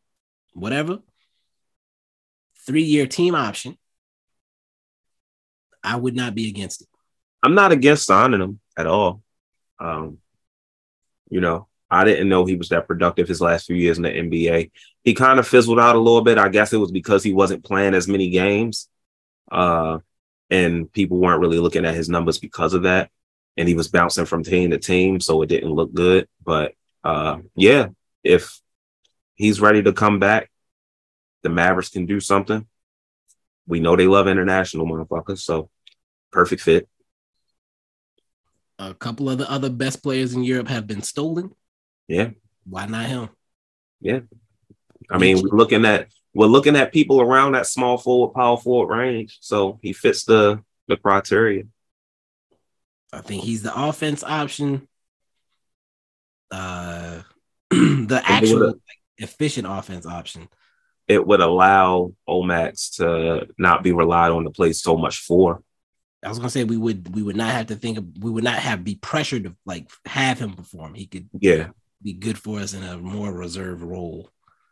[0.53, 0.99] whatever,
[2.65, 3.77] three year team option,
[5.83, 6.87] I would not be against it.
[7.41, 9.21] I'm not against signing him at all.
[9.79, 10.19] Um,
[11.29, 14.09] you know, I didn't know he was that productive his last few years in the
[14.09, 14.71] NBA.
[15.03, 16.37] He kind of fizzled out a little bit.
[16.37, 18.89] I guess it was because he wasn't playing as many games.
[19.51, 19.99] Uh,
[20.53, 23.09] and people weren't really looking at his numbers because of that.
[23.57, 26.27] And he was bouncing from team to team, so it didn't look good.
[26.45, 27.87] But uh, yeah,
[28.23, 28.59] if
[29.33, 30.51] he's ready to come back,
[31.41, 32.67] the Mavericks can do something.
[33.65, 35.69] We know they love international motherfuckers, so
[36.31, 36.87] perfect fit.
[38.77, 41.55] A couple of the other best players in Europe have been stolen.
[42.07, 42.29] Yeah.
[42.65, 43.29] Why not him?
[44.01, 44.19] Yeah.
[45.09, 48.95] I mean, we're looking at we're looking at people around that small forward, power forward
[48.95, 49.37] range.
[49.41, 51.63] So he fits the the criteria.
[53.11, 54.87] I think he's the offense option.
[56.51, 57.21] Uh,
[57.69, 58.75] the actual like,
[59.17, 60.49] efficient offense option.
[61.07, 65.61] It would allow O-Max to not be relied on to play so much for.
[66.23, 68.45] I was gonna say we would we would not have to think of we would
[68.45, 70.93] not have be pressured to like have him perform.
[70.93, 71.69] He could Yeah.
[72.01, 74.29] be good for us in a more reserved role.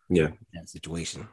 [0.09, 0.27] Yeah.
[0.27, 1.27] in that situation.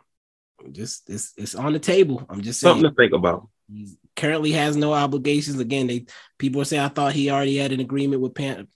[0.73, 2.25] Just it's it's on the table.
[2.29, 3.49] I'm just saying Something to think about.
[3.73, 5.61] He currently has no obligations.
[5.61, 6.07] Again, they
[6.39, 8.67] people are saying I thought he already had an agreement with Pan,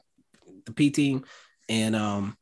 [0.65, 1.25] the P team,
[1.69, 2.37] and um,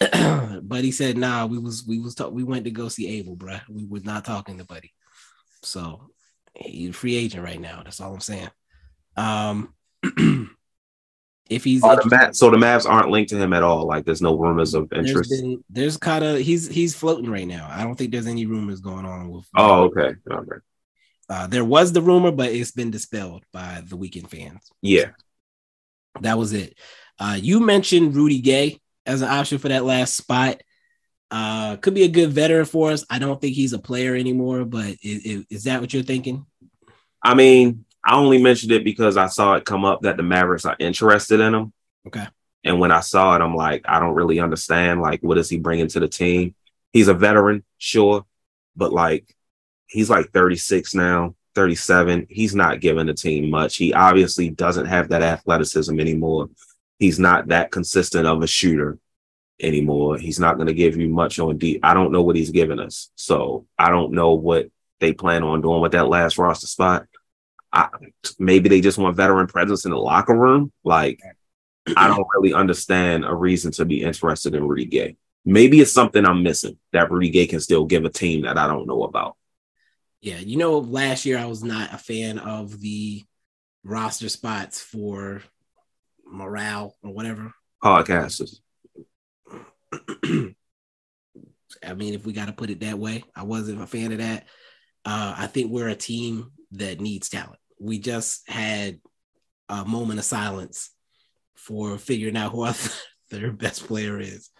[0.62, 1.46] but he said nah.
[1.46, 3.60] We was we was talk, we went to go see Abel, bruh.
[3.68, 4.92] We were not talking to Buddy,
[5.62, 6.10] so
[6.54, 7.82] he's a free agent right now.
[7.84, 8.50] That's all I'm saying.
[9.16, 9.74] Um,
[11.50, 13.86] if he's Oh, the Ma- so the Mavs aren't linked to him at all.
[13.86, 15.30] Like there's no rumors of there's interest.
[15.30, 17.68] been there's kind of he's he's floating right now.
[17.70, 19.46] I don't think there's any rumors going on with.
[19.56, 20.14] Oh, okay.
[20.30, 20.56] Okay.
[21.28, 24.70] Uh, there was the rumor, but it's been dispelled by the Weeknd fans.
[24.82, 25.10] Yeah.
[26.20, 26.76] That was it.
[27.18, 30.60] Uh, you mentioned Rudy Gay as an option for that last spot.
[31.30, 33.06] Uh, could be a good veteran for us.
[33.08, 36.44] I don't think he's a player anymore, but is, is that what you're thinking?
[37.24, 40.64] I mean, I only mentioned it because I saw it come up that the Mavericks
[40.64, 41.72] are interested in him.
[42.06, 42.26] Okay.
[42.64, 45.00] And when I saw it, I'm like, I don't really understand.
[45.00, 46.54] Like, what is he bringing to the team?
[46.92, 48.24] He's a veteran, sure,
[48.76, 49.34] but like,
[49.86, 52.26] he's like 36 now, 37.
[52.28, 53.76] He's not giving the team much.
[53.76, 56.50] He obviously doesn't have that athleticism anymore.
[56.98, 58.98] He's not that consistent of a shooter
[59.60, 60.18] anymore.
[60.18, 61.80] He's not going to give you much on deep.
[61.82, 63.10] I don't know what he's giving us.
[63.16, 64.68] So I don't know what
[65.00, 67.06] they plan on doing with that last roster spot.
[67.72, 67.88] I,
[68.38, 70.72] maybe they just want veteran presence in the locker room.
[70.84, 71.20] Like,
[71.96, 75.16] I don't really understand a reason to be interested in Rudy Gay.
[75.44, 78.66] Maybe it's something I'm missing that Rudy Gay can still give a team that I
[78.68, 79.36] don't know about.
[80.20, 83.24] Yeah, you know, last year I was not a fan of the
[83.82, 85.42] roster spots for
[86.24, 87.52] morale or whatever.
[87.82, 88.60] Podcasters.
[91.84, 94.18] I mean, if we got to put it that way, I wasn't a fan of
[94.18, 94.46] that.
[95.04, 97.58] Uh, I think we're a team that needs talent.
[97.82, 99.00] We just had
[99.68, 100.90] a moment of silence
[101.56, 102.74] for figuring out who our
[103.30, 104.50] third best player is.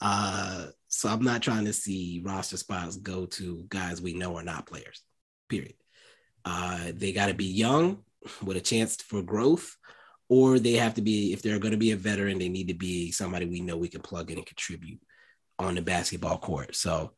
[0.00, 4.42] Uh, so I'm not trying to see roster spots go to guys we know are
[4.42, 5.02] not players.
[5.48, 5.74] Period.
[6.44, 7.98] Uh, they got to be young
[8.42, 9.76] with a chance for growth,
[10.28, 12.74] or they have to be, if they're going to be a veteran, they need to
[12.74, 15.00] be somebody we know we can plug in and contribute
[15.58, 16.74] on the basketball court.
[16.74, 17.12] So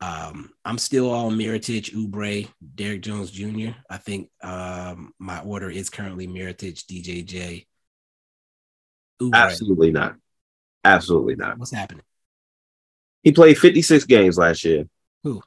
[0.00, 3.70] um, I'm still on Mirotic, Oubre, Derrick Jones Jr.
[3.88, 7.66] I think um, my order is currently Mirotic, DJJ.
[9.22, 9.34] Oubre.
[9.34, 10.16] Absolutely not.
[10.84, 11.58] Absolutely not.
[11.58, 12.02] What's happening?
[13.22, 14.86] He played 56 games last year.
[15.24, 15.42] Who?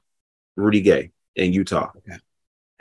[0.56, 1.92] Rudy Gay in Utah.
[1.98, 2.18] Okay.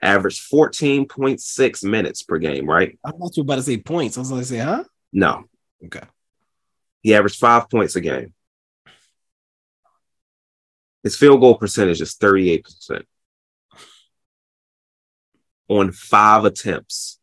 [0.00, 2.98] Averaged 14.6 minutes per game, right?
[3.04, 4.16] I thought you were about to say points.
[4.16, 4.84] I was going to say, huh?
[5.12, 5.44] No.
[5.84, 6.06] Okay.
[7.02, 8.32] He averaged five points a game.
[11.02, 13.02] His field goal percentage is 38%
[15.68, 17.18] on five attempts.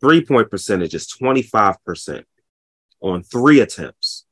[0.00, 2.24] Three point percentage is 25%
[3.00, 4.24] on three attempts.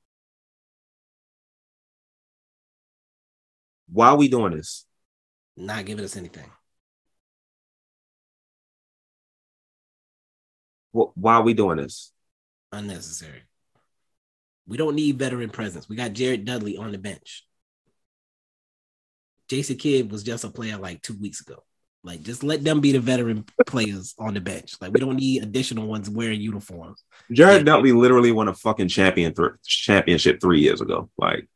[3.90, 4.84] Why are we doing this?
[5.56, 6.50] Not giving us anything.
[10.92, 12.12] Why are we doing this?
[12.72, 13.42] Unnecessary.
[14.68, 15.88] We don't need veteran presence.
[15.88, 17.44] We got Jared Dudley on the bench.
[19.48, 21.62] Jason Kidd was just a player like two weeks ago.
[22.02, 24.74] Like, just let them be the veteran players on the bench.
[24.80, 27.02] Like, we don't need additional ones wearing uniforms.
[27.32, 31.10] Jared Dudley literally won a fucking champion th- championship three years ago.
[31.18, 31.48] Like,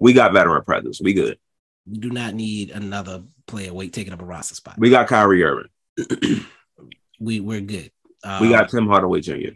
[0.00, 1.00] we got veteran presence.
[1.00, 1.38] We good.
[1.88, 4.74] We do not need another player wait taking up a roster spot.
[4.78, 5.68] We got Kyrie Irving.
[7.20, 7.90] we we're good.
[8.40, 9.50] we got Um, Tim Hardaway Jr.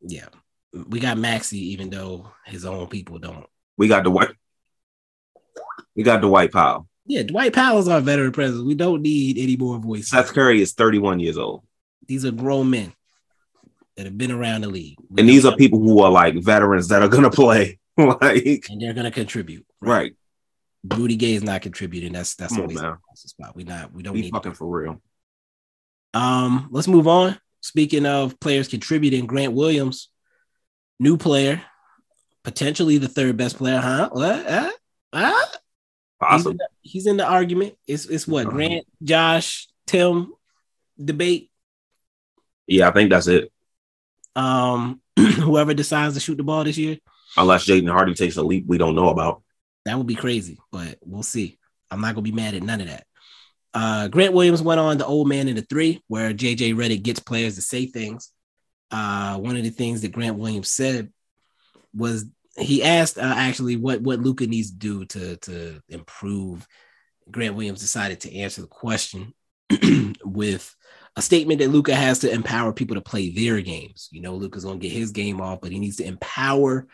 [0.00, 0.26] yeah.
[0.72, 3.46] We got Maxi, even though his own people don't.
[3.76, 4.30] We got Dwight.
[5.96, 6.88] We got Dwight Powell.
[7.06, 8.66] Yeah, Dwight Powell's our veteran president.
[8.66, 10.10] We don't need any more voices.
[10.10, 11.64] Seth Curry is 31 years old.
[12.06, 12.92] These are grown men
[13.96, 14.96] that have been around the league.
[15.08, 17.78] We And these are people who are like veterans that are gonna play.
[17.96, 19.66] like and they're gonna contribute.
[19.80, 20.14] right.
[20.88, 22.12] Rudy Gay is not contributing.
[22.12, 23.54] That's that's Come on, always the spot.
[23.54, 25.02] We not we don't Be need fucking for real.
[26.14, 27.38] Um, let's move on.
[27.60, 30.08] Speaking of players contributing, Grant Williams,
[31.00, 31.60] new player,
[32.44, 34.10] potentially the third best player, huh?
[34.12, 34.46] What?
[34.46, 34.70] Uh,
[35.12, 35.32] uh?
[36.32, 37.74] He's, in the, he's in the argument.
[37.88, 38.46] It's it's what.
[38.46, 40.32] Grant, Josh, Tim
[41.02, 41.50] debate.
[42.66, 43.50] Yeah, I think that's it.
[44.36, 46.98] Um, whoever decides to shoot the ball this year,
[47.36, 49.42] Unless Jaden Hardy takes a leap we don't know about.
[49.86, 51.58] that would be crazy, but we'll see.
[51.90, 53.06] I'm not gonna be mad at none of that.
[53.72, 57.20] Uh, Grant Williams went on the old man in the three, where JJ Redick gets
[57.20, 58.30] players to say things.
[58.90, 61.12] Uh, one of the things that Grant Williams said
[61.94, 62.26] was
[62.56, 66.66] he asked uh, actually what what Luka needs to do to to improve.
[67.30, 69.34] Grant Williams decided to answer the question
[70.24, 70.74] with
[71.16, 74.08] a statement that Luka has to empower people to play their games.
[74.10, 76.88] You know, Luka's gonna get his game off, but he needs to empower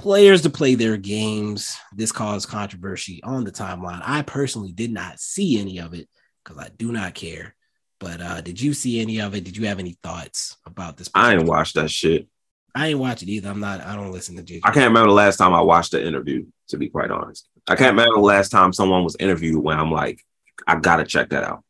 [0.00, 1.76] players to play their games.
[1.94, 4.02] This caused controversy on the timeline.
[4.04, 6.08] I personally did not see any of it
[6.44, 7.54] because I do not care.
[7.98, 9.44] But uh, did you see any of it?
[9.44, 11.10] Did you have any thoughts about this?
[11.14, 12.28] I ain't watched that shit.
[12.74, 13.48] I ain't watch it either.
[13.48, 13.80] I'm not.
[13.80, 14.60] I don't listen to JJ.
[14.64, 16.44] I can't remember the last time I watched the interview.
[16.68, 19.90] To be quite honest, I can't remember the last time someone was interviewed when I'm
[19.92, 20.20] like,
[20.66, 21.62] I gotta check that out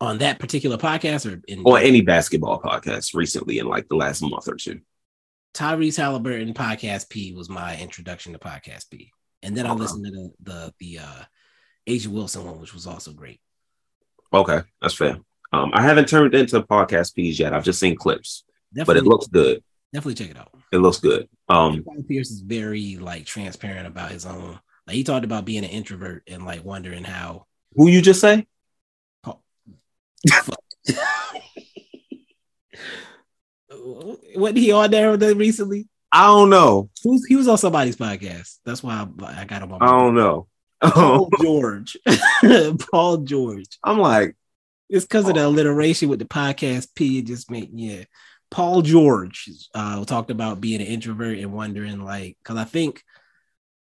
[0.00, 4.22] on that particular podcast or in or any basketball podcast recently in like the last
[4.22, 4.80] month or two.
[5.54, 9.12] Tyrese Halliburton podcast P was my introduction to podcast P,
[9.42, 9.80] and then I Okay.
[9.82, 11.22] listened to the the the uh,
[11.86, 13.40] A'ja Wilson one, which was also great.
[14.32, 15.18] Okay, that's fair.
[15.52, 17.54] Um, I haven't turned into podcast P's yet.
[17.54, 18.44] I've just seen clips,
[18.86, 19.62] but it looks good.
[19.92, 20.52] Definitely check it out.
[20.72, 21.28] It looks good.
[21.48, 24.58] Um, Pierce is very like transparent about his own.
[24.86, 27.46] Like he talked about being an introvert and like wondering how.
[27.74, 28.46] who you just say?
[33.70, 35.88] Wasn't he on there with recently?
[36.10, 36.90] I don't know.
[37.02, 38.58] Who's, he was on somebody's podcast.
[38.64, 39.82] That's why I, I got him on.
[39.82, 40.48] I don't know.
[40.82, 41.96] Paul George.
[42.90, 43.78] Paul George.
[43.84, 44.36] I'm like,
[44.88, 47.18] it's because of the alliteration with the podcast P.
[47.18, 48.04] It just made yeah.
[48.50, 53.02] Paul George uh, talked about being an introvert and wondering like because I think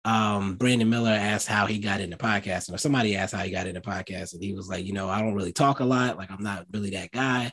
[0.05, 3.67] um Brandon Miller asked how he got into podcasting or somebody asked how he got
[3.67, 4.41] into podcasting.
[4.41, 6.17] He was like, you know, I don't really talk a lot.
[6.17, 7.51] Like I'm not really that guy,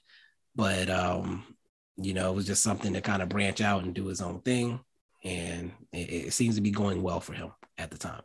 [0.54, 1.44] but um,
[1.96, 4.40] you know, it was just something to kind of branch out and do his own
[4.40, 4.80] thing,
[5.24, 8.22] and it, it seems to be going well for him at the time.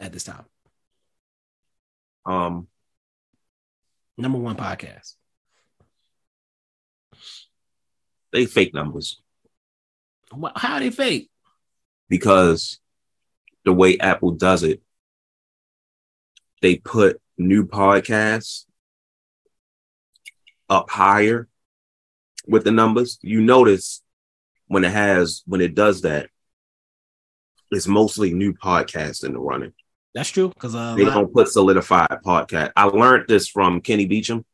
[0.00, 0.44] At this time,
[2.26, 2.66] um,
[4.16, 5.14] number one podcast.
[8.32, 9.20] they fake numbers
[10.32, 11.30] What, how they fake?
[12.08, 12.80] because
[13.64, 14.82] the way Apple does it,
[16.60, 18.64] they put new podcasts
[20.68, 21.48] up higher
[22.46, 23.18] with the numbers.
[23.22, 24.02] You notice
[24.66, 26.28] when it has when it does that,
[27.70, 29.72] it's mostly new podcasts in the running.
[30.14, 32.72] That's true because uh, They don't put solidified podcast.
[32.76, 34.44] I learned this from Kenny Beecham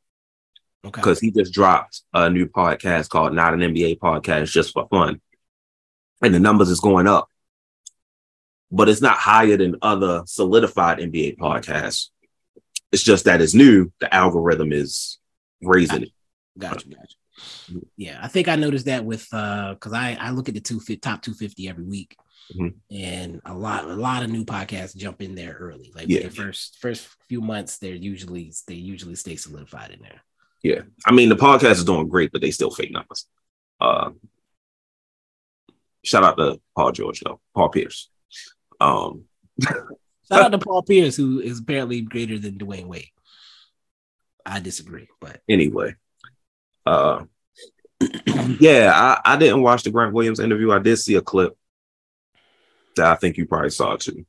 [0.84, 1.00] okay.
[1.00, 5.20] because he just dropped a new podcast called Not an NBA Podcast just for fun.
[6.22, 7.28] And the numbers is going up.
[8.72, 12.08] But it's not higher than other solidified NBA podcasts.
[12.92, 13.92] It's just that it's new.
[14.00, 15.18] The algorithm is
[15.61, 16.11] raising it.
[16.56, 17.16] Gotcha, gotcha.
[17.96, 20.80] Yeah, I think I noticed that with uh because I I look at the two
[20.96, 22.16] top two fifty every week,
[22.55, 22.74] Mhm.
[22.90, 25.92] and a lot a lot of new podcasts jump in there early.
[25.94, 26.24] Like Yeah.
[26.24, 30.20] the first first few months, they're usually they usually stay solidified in there.
[30.62, 30.82] Yeah.
[31.07, 33.26] I mean, the podcast is doing great, but they still fake numbers.
[33.80, 34.11] Uh,
[36.05, 37.40] shout out to Paul George, though.
[37.55, 38.11] Paul Pierce.
[38.80, 39.24] Um,
[40.30, 43.09] Shout out to Paul Pierce, who is apparently greater than Dwyane Wade.
[44.46, 45.96] I disagree, but anyway.
[46.86, 47.24] Uh,
[48.61, 50.70] yeah, I, I didn't watch the Grant Williams interview.
[50.72, 51.57] I did see a clip
[52.97, 54.24] that I think you probably saw too.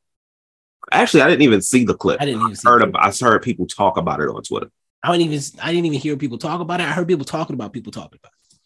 [0.91, 2.21] Actually, I didn't even see the clip.
[2.21, 4.71] I didn't even see heard about, I heard people talk about it on Twitter.
[5.03, 6.87] I didn't even I didn't even hear people talk about it.
[6.87, 8.57] I heard people talking about people talking about it.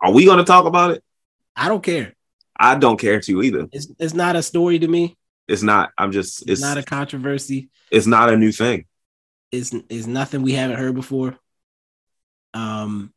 [0.00, 1.02] Are we going to talk about it?
[1.54, 2.14] I don't care.
[2.58, 3.68] I don't care to either.
[3.72, 5.16] It's it's not a story to me.
[5.48, 5.90] It's not.
[5.96, 6.42] I'm just.
[6.42, 7.70] It's, It's not a controversy.
[7.90, 8.86] It's not a new thing.
[9.52, 11.38] It's it's nothing we haven't heard before.
[12.52, 13.12] Um,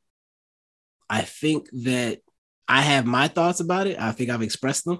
[1.09, 2.21] I think that
[2.69, 3.99] I have my thoughts about it.
[3.99, 4.99] I think I've expressed them.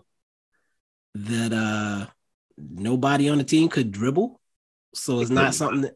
[1.14, 2.08] That uh,
[2.58, 4.42] nobody on the team could dribble,
[4.94, 5.94] so it's not something that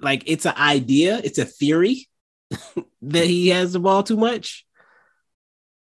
[0.00, 1.20] like it's an idea.
[1.22, 2.08] It's a theory
[3.02, 4.66] that he has the ball too much.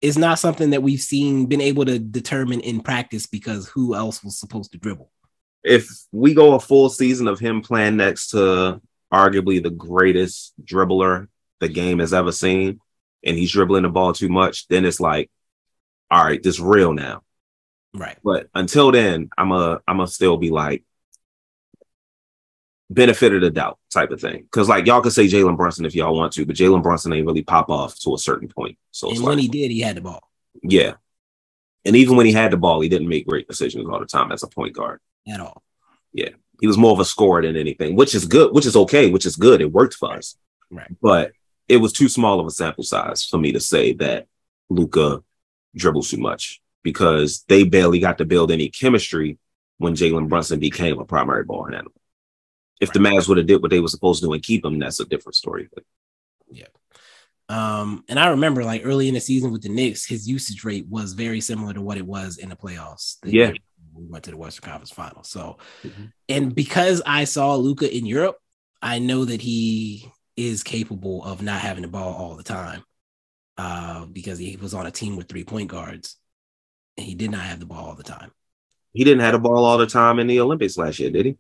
[0.02, 4.24] It's not something that we've seen been able to determine in practice because who else
[4.24, 5.12] was supposed to dribble?
[5.64, 8.82] If we go a full season of him playing next to
[9.12, 11.28] arguably the greatest dribbler
[11.60, 12.80] the game has ever seen,
[13.26, 15.30] and he's dribbling the ball too much, then it's like,
[16.09, 17.23] all right, this real now.
[17.93, 18.17] Right.
[18.23, 20.84] But until then, I'm a I'm a still be like
[22.89, 24.43] benefit of the doubt type of thing.
[24.43, 27.26] Because like y'all can say Jalen Brunson if y'all want to, but Jalen Brunson ain't
[27.26, 28.78] really pop off to a certain point.
[28.91, 30.30] So it's And like, when he did, he had the ball
[30.63, 30.93] yeah.
[31.84, 34.32] And even when he had the ball, he didn't make great decisions all the time
[34.32, 34.99] as a point guard.
[35.28, 35.61] at all.
[36.13, 36.30] Yeah.
[36.59, 39.26] He was more of a scorer than anything, which is good, which is okay, which
[39.26, 39.61] is good.
[39.61, 40.38] It worked for us.
[40.71, 40.89] Right.
[41.01, 41.34] But
[41.68, 44.28] it was too small of a sample size for me to say that
[44.70, 45.24] Luka
[45.76, 49.38] dribbles too much because they barely got to build any chemistry
[49.78, 51.91] when Jalen Brunson became a primary ball handler.
[52.80, 54.80] If the Mavs would have did what they were supposed to do and keep him,
[54.80, 55.68] that's a different story.
[55.74, 55.84] But
[56.49, 56.68] yeah.
[57.47, 60.88] Um, and I remember like early in the season with the Knicks, his usage rate
[60.88, 63.20] was very similar to what it was in the playoffs.
[63.22, 63.51] The Yeah.
[63.93, 65.24] We went to the Western Conference Final.
[65.24, 66.11] So, Mhm.
[66.28, 68.38] and because I saw Luka in Europe,
[68.82, 72.84] I know that he is capable of not having the ball all the time.
[73.58, 76.18] Uh, because he was on a team with three point guards.
[76.98, 78.32] And he did not have the ball all the time.
[78.94, 81.38] He didn't have the ball all the time in the Olympics last year, did he?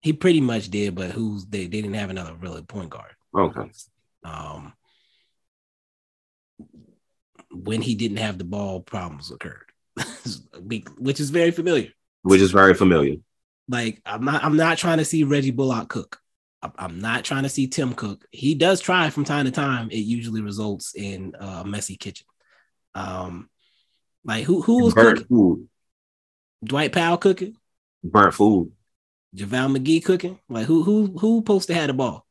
[0.00, 3.12] He pretty much did, but who's they, they didn't have another really point guard.
[3.36, 3.70] Okay.
[4.24, 4.72] Um,
[7.50, 9.70] when he didn't have the ball, problems occurred,
[10.98, 11.90] which is very familiar.
[12.22, 13.16] Which is very familiar.
[13.68, 16.20] Like I'm not I'm not trying to see Reggie Bullock cook.
[16.62, 18.26] I'm not trying to see Tim cook.
[18.30, 19.90] He does try from time to time.
[19.90, 22.26] It usually results in a messy kitchen.
[22.94, 23.50] Um,
[24.24, 25.28] like who who was burnt cooking?
[25.28, 25.68] food?
[26.64, 27.56] Dwight Powell cooking.
[28.02, 28.72] Burnt food.
[29.36, 30.38] JaVale McGee cooking.
[30.48, 32.26] Like who who who supposed to have the ball?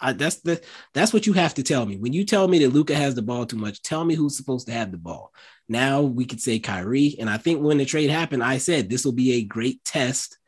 [0.00, 0.60] I, that's the
[0.94, 1.98] that's what you have to tell me.
[1.98, 4.66] When you tell me that Luka has the ball too much, tell me who's supposed
[4.66, 5.32] to have the ball.
[5.68, 9.04] Now we could say Kyrie, and I think when the trade happened, I said this
[9.04, 10.38] will be a great test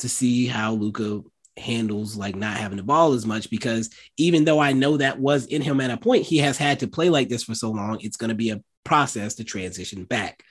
[0.00, 1.22] to see how Luka
[1.56, 5.46] handles like not having the ball as much because even though I know that was
[5.46, 7.98] in him at a point, he has had to play like this for so long.
[8.00, 10.42] It's going to be a process to transition back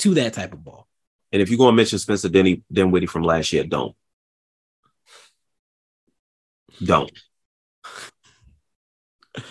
[0.00, 0.86] to that type of ball.
[1.32, 3.94] And if you're going to mention Spencer Denny, Dinwiddie from last year, don't.
[6.82, 7.10] Don't.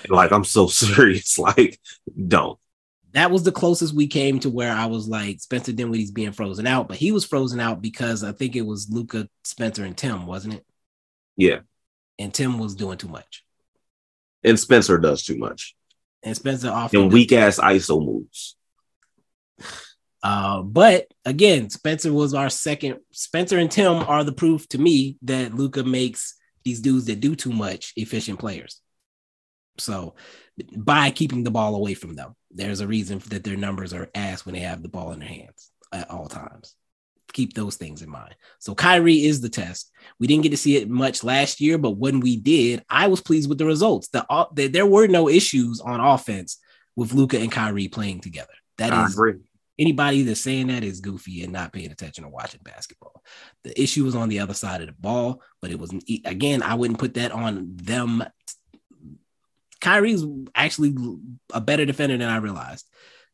[0.10, 1.38] like, I'm so serious.
[1.38, 1.80] Like,
[2.28, 2.60] don't.
[3.14, 6.68] That was the closest we came to where I was like, Spencer Dinwiddie's being frozen
[6.68, 10.26] out, but he was frozen out because I think it was Luka, Spencer, and Tim,
[10.26, 10.66] wasn't it?
[11.38, 11.60] Yeah.
[12.18, 13.44] And Tim was doing too much.
[14.44, 15.76] And Spencer does too much.
[16.24, 18.56] And Spencer often And weak ass ISO moves.
[20.24, 22.98] Uh, but again, Spencer was our second.
[23.12, 27.36] Spencer and Tim are the proof to me that Luka makes these dudes that do
[27.36, 28.82] too much efficient players.
[29.78, 30.16] So
[30.76, 34.46] by keeping the ball away from them, there's a reason that their numbers are ass
[34.46, 36.76] when they have the ball in their hands at all times.
[37.36, 38.34] Keep those things in mind.
[38.60, 39.92] So Kyrie is the test.
[40.20, 43.20] We didn't get to see it much last year, but when we did, I was
[43.20, 44.08] pleased with the results.
[44.08, 46.58] The, uh, the there were no issues on offense
[46.96, 48.54] with Luka and Kyrie playing together.
[48.78, 49.34] That I is agree.
[49.78, 53.22] anybody that's saying that is goofy and not paying attention or watching basketball.
[53.66, 55.92] The issue was on the other side of the ball, but it was
[56.24, 58.24] again, I wouldn't put that on them.
[59.82, 60.24] Kyrie's
[60.56, 60.96] actually
[61.54, 62.86] a better defender than I realized.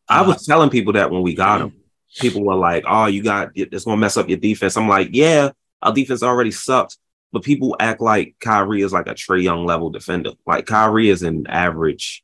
[0.10, 1.74] I Uh, was telling people that when we got him.
[2.20, 4.76] People were like, oh, you got it's gonna mess up your defense.
[4.78, 5.52] I'm like, yeah,
[5.82, 6.98] our defense already sucks.
[7.32, 10.32] But people act like Kyrie is like a Trae Young level defender.
[10.46, 12.24] Like Kyrie is an average,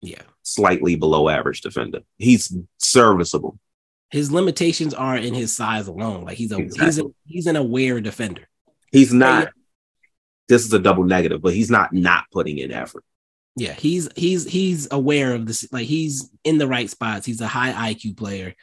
[0.00, 0.22] yeah.
[0.42, 2.00] slightly below average defender.
[2.16, 3.58] He's serviceable.
[4.10, 6.24] His limitations are in his size alone.
[6.24, 8.48] Like he's a he's a, he's an aware defender.
[8.92, 9.48] He's not.
[10.48, 13.02] This is a double negative, but he's not not putting in effort.
[13.56, 15.66] Yeah, he's he's he's aware of this.
[15.72, 17.26] Like he's in the right spots.
[17.26, 18.54] He's a high IQ player.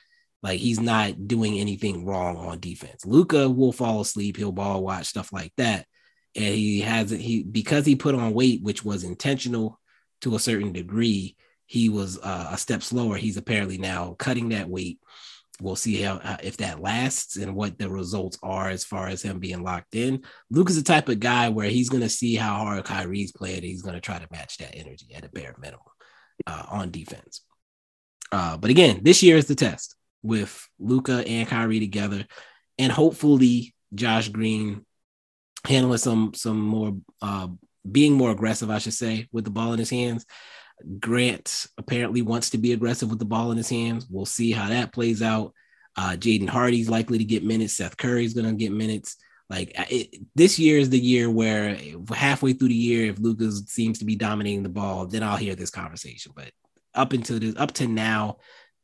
[0.43, 3.05] Like he's not doing anything wrong on defense.
[3.05, 4.35] Luka will fall asleep.
[4.35, 5.85] He'll ball watch stuff like that,
[6.35, 7.21] and he hasn't.
[7.21, 9.79] He because he put on weight, which was intentional
[10.21, 11.37] to a certain degree.
[11.65, 13.15] He was uh, a step slower.
[13.15, 14.99] He's apparently now cutting that weight.
[15.61, 19.21] We'll see how uh, if that lasts and what the results are as far as
[19.21, 20.23] him being locked in.
[20.49, 23.63] Luka's the type of guy where he's going to see how hard Kyrie's playing.
[23.63, 25.85] He's going to try to match that energy at a bare minimum
[26.47, 27.41] uh, on defense.
[28.29, 32.25] Uh, but again, this year is the test with Luka and Kyrie together,
[32.79, 34.85] and hopefully Josh Green
[35.65, 37.47] handling some some more uh,
[37.89, 40.25] being more aggressive, I should say, with the ball in his hands.
[40.99, 44.07] Grant apparently wants to be aggressive with the ball in his hands.
[44.09, 45.53] We'll see how that plays out.
[45.95, 47.73] Uh, Jaden Hardy's likely to get minutes.
[47.73, 49.17] Seth Curry's going to get minutes.
[49.49, 51.77] Like it, this year is the year where
[52.13, 55.55] halfway through the year, if Lucas seems to be dominating the ball, then I'll hear
[55.55, 56.31] this conversation.
[56.35, 56.51] But
[56.95, 58.37] up until this, up to now,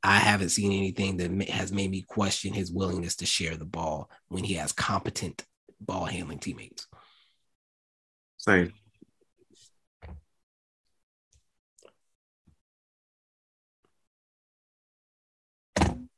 [0.04, 4.10] I haven't seen anything that has made me question his willingness to share the ball
[4.30, 5.43] when he has competent
[5.82, 6.88] ball handling teammates.
[8.38, 8.74] Same.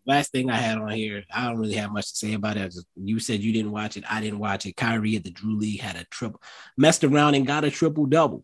[0.05, 2.63] Last thing I had on here, I don't really have much to say about it.
[2.63, 4.03] I just, you said you didn't watch it.
[4.09, 4.75] I didn't watch it.
[4.75, 6.41] Kyrie at the Drew League had a triple,
[6.75, 8.43] messed around and got a triple double.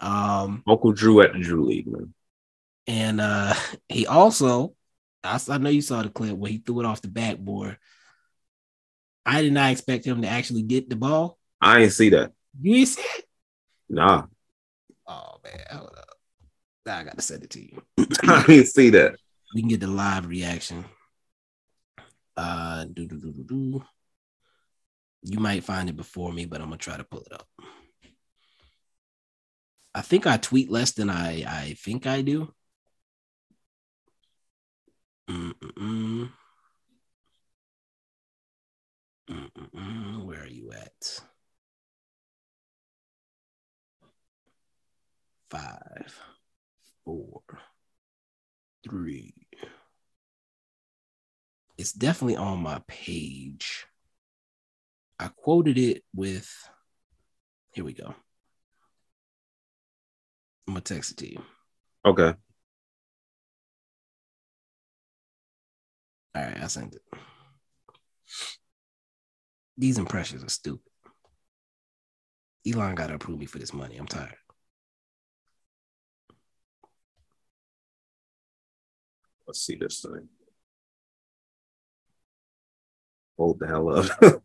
[0.00, 2.14] Um, Uncle Drew at the Drew League, man.
[2.88, 3.54] And uh,
[3.88, 4.74] he also,
[5.22, 7.76] I know you saw the clip where he threw it off the backboard.
[9.24, 11.38] I did not expect him to actually get the ball.
[11.60, 12.32] I didn't see that.
[12.60, 13.24] You ain't see it?
[13.90, 14.24] Nah,
[15.08, 16.16] Oh man, hold up.
[16.84, 17.82] Now I gotta send it to you.
[18.28, 19.16] I didn't see that.
[19.54, 20.84] we can get the live reaction.
[22.36, 23.84] Uh, do, do, do, do, do.
[25.22, 27.48] You might find it before me, but I'm gonna try to pull it up.
[29.94, 32.52] I think I tweet less than I I think I do.
[35.28, 36.30] Mm-mm-mm.
[40.24, 41.20] Where are you at?
[45.50, 46.20] Five,
[47.04, 47.42] four,
[48.84, 49.34] three,
[51.78, 53.86] It's definitely on my page.
[55.18, 56.50] I quoted it with.
[57.72, 58.14] Here we go.
[60.66, 61.42] I'm gonna text it to you.
[62.04, 62.34] Okay.
[66.34, 67.02] All right, I sent it.
[69.76, 70.80] These impressions are stupid.
[72.66, 73.96] Elon got to approve me for this money.
[73.96, 74.34] I'm tired.
[79.46, 80.28] Let's see this thing.
[83.38, 84.42] Hold the hell up.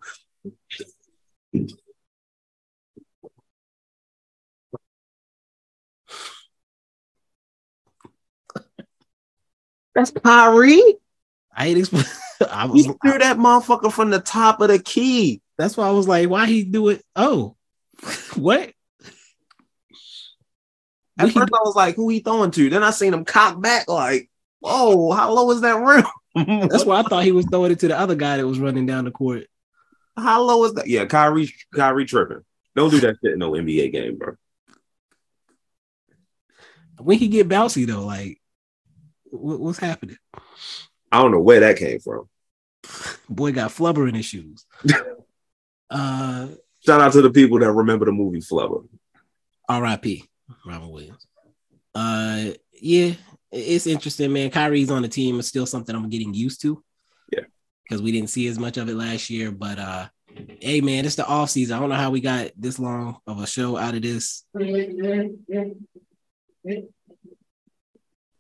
[9.96, 11.00] That's Kyrie.
[11.56, 12.06] I ain't explain.
[12.50, 12.98] I He was.
[13.04, 15.42] threw that motherfucker from the top of the key.
[15.58, 17.04] That's why I was like, why he do it?
[17.16, 17.56] Oh,
[18.36, 18.72] what?
[21.20, 23.88] At first, I was like, "Who he throwing to?" Then I seen him cock back,
[23.88, 24.32] like,
[24.62, 26.06] "Whoa, how low is that rim?"
[26.70, 28.88] That's why I thought he was throwing it to the other guy that was running
[28.88, 29.46] down the court.
[30.18, 30.88] How low is that?
[30.88, 32.44] Yeah, Kyrie, Kyrie tripping.
[32.76, 34.34] Don't do that shit in no NBA game, bro.
[37.00, 38.42] When he get bouncy though, like,
[39.26, 40.18] what, what's happening?
[41.14, 42.28] I don't know where that came from.
[43.30, 44.66] Boy got flubber in his shoes.
[45.92, 46.48] uh,
[46.84, 48.88] Shout out to the people that remember the movie Flubber.
[49.70, 50.28] R.I.P.
[50.66, 51.28] Robin Williams.
[51.94, 52.46] Uh,
[52.82, 53.14] yeah,
[53.52, 54.50] it's interesting, man.
[54.50, 56.84] Kyrie's on the team is still something I'm getting used to.
[57.32, 57.44] Yeah,
[57.84, 59.52] because we didn't see as much of it last year.
[59.52, 60.08] But uh,
[60.62, 61.78] hey, man, it's the off season.
[61.78, 64.46] I don't know how we got this long of a show out of this.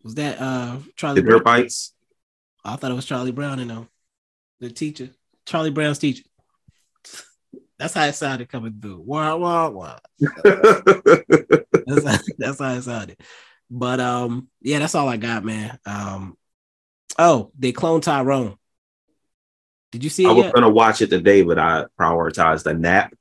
[0.03, 1.21] Was that uh Charlie?
[1.21, 1.61] The Dirt Brown?
[1.61, 1.93] Bites.
[2.63, 3.87] I thought it was Charlie Brown, you know,
[4.59, 5.09] the teacher,
[5.45, 6.23] Charlie Brown's teacher.
[7.77, 9.01] That's how it sounded coming through.
[9.01, 9.97] Wah wah wah.
[10.19, 13.17] that's, how, that's how it sounded.
[13.69, 15.77] But um, yeah, that's all I got, man.
[15.85, 16.37] Um,
[17.17, 18.57] oh, they cloned Tyrone.
[19.91, 20.53] Did you see I was yet?
[20.53, 23.13] gonna watch it today, but I prioritized a nap.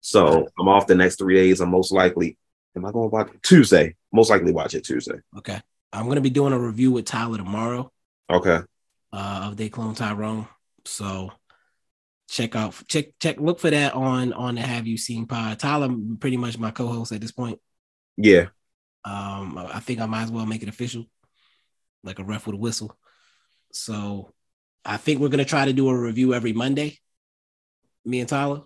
[0.00, 1.60] So I'm off the next three days.
[1.60, 2.36] I'm most likely.
[2.74, 3.96] Am I going to watch it Tuesday?
[4.12, 5.20] Most likely watch it Tuesday.
[5.38, 5.60] Okay,
[5.92, 7.90] I'm gonna be doing a review with Tyler tomorrow.
[8.28, 8.60] Okay.
[9.12, 10.48] Uh, of They Cloned Tyrone.
[10.84, 11.32] So
[12.28, 15.58] check out check check look for that on on the Have You Seen Pod.
[15.58, 17.60] Tyler pretty much my co-host at this point.
[18.16, 18.46] Yeah.
[19.04, 21.06] Um, I think I might as well make it official,
[22.04, 22.96] like a ref with a whistle.
[23.72, 24.32] So
[24.84, 26.98] I think we're gonna try to do a review every Monday,
[28.04, 28.62] me and Tyler,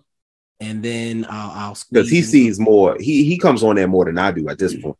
[0.59, 2.97] and then I'll I'll Because he sees more.
[2.99, 4.97] He he comes on there more than I do at this point.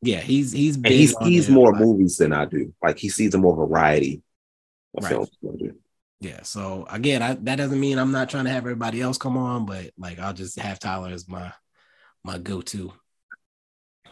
[0.00, 2.72] Yeah, he's he's And he sees more movies than I do.
[2.82, 4.22] Like he sees a more variety
[4.96, 5.10] of Right.
[5.10, 5.30] films.
[5.42, 5.78] than I do.
[6.20, 6.42] Yeah.
[6.42, 9.66] So again, I, that doesn't mean I'm not trying to have everybody else come on,
[9.66, 11.52] but like I'll just have Tyler as my
[12.24, 12.92] my go-to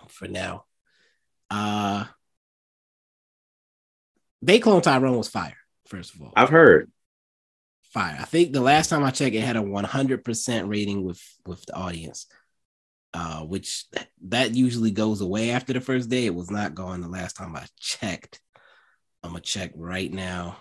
[0.08, 0.64] for now.
[1.50, 2.04] Uh
[4.42, 5.56] they cloned Tyrone was fire,
[5.86, 6.32] first of all.
[6.34, 6.90] I've heard.
[7.92, 8.16] Fire.
[8.20, 11.74] I think the last time I checked, it had a 100% rating with with the
[11.74, 12.26] audience,
[13.14, 13.84] uh, which
[14.28, 16.24] that usually goes away after the first day.
[16.26, 18.40] It was not going the last time I checked.
[19.22, 20.56] I'm gonna check right now.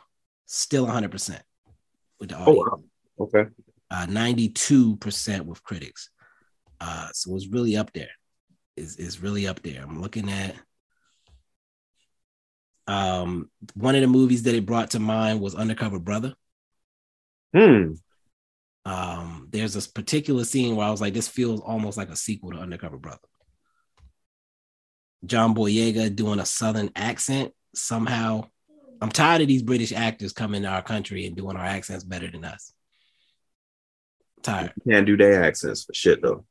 [0.51, 1.39] Still 100%
[2.19, 2.47] with the audience.
[2.47, 2.83] Oh wow.
[3.19, 3.49] Okay.
[3.91, 6.09] uh, 92% with critics.
[6.81, 8.09] Uh, so it's really up there.
[8.75, 9.83] Is is really up there.
[9.83, 10.55] I'm looking at
[12.87, 16.33] um one of the movies that it brought to mind was Undercover Brother.
[17.55, 17.93] Hmm.
[18.85, 22.53] Um, there's this particular scene where I was like, this feels almost like a sequel
[22.53, 23.19] to Undercover Brother.
[25.25, 28.47] John Boyega doing a southern accent somehow.
[29.01, 32.29] I'm tired of these British actors coming to our country and doing our accents better
[32.29, 32.73] than us.
[34.41, 34.73] Tired.
[34.87, 36.45] Can't do their accents for shit though.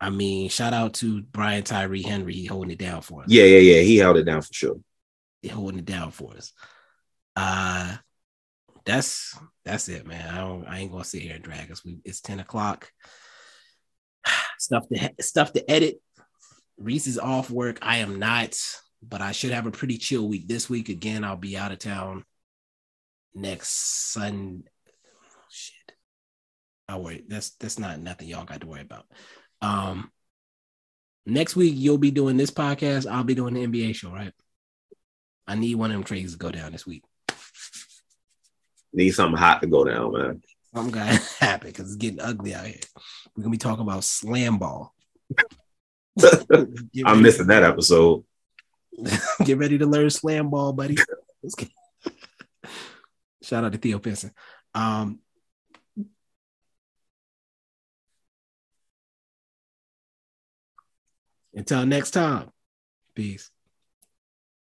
[0.00, 3.28] I mean, shout out to Brian Tyree Henry he holding it down for us.
[3.28, 3.82] Yeah, yeah, yeah.
[3.82, 4.80] He held it down for sure.
[5.40, 6.52] He holding it down for us.
[7.36, 7.96] Uh
[8.84, 10.28] that's that's it, man.
[10.34, 11.84] I don't I ain't gonna sit here and drag us.
[11.84, 12.90] We it's 10 o'clock.
[14.58, 16.00] stuff to stuff to edit.
[16.78, 17.78] Reese is off work.
[17.82, 18.56] I am not,
[19.02, 20.88] but I should have a pretty chill week this week.
[20.88, 22.24] Again, I'll be out of town
[23.34, 24.68] next Sunday.
[25.50, 25.96] Shit.
[26.88, 27.24] I worry.
[27.26, 29.06] That's that's not nothing y'all got to worry about.
[29.60, 30.10] Um
[31.26, 33.10] next week you'll be doing this podcast.
[33.10, 34.32] I'll be doing the NBA show, right?
[35.46, 37.04] I need one of them trades to go down this week.
[38.92, 40.42] Need something hot to go down, man.
[40.74, 42.80] I'm gonna happen because it's getting ugly out here.
[43.34, 44.94] We're gonna be talking about slam ball.
[47.04, 48.24] I'm missing that episode.
[49.44, 50.96] Get ready to learn slam ball, buddy.
[53.42, 54.32] Shout out to Theo Pinson.
[54.74, 55.18] Um,
[61.54, 62.50] until next time,
[63.14, 63.50] peace.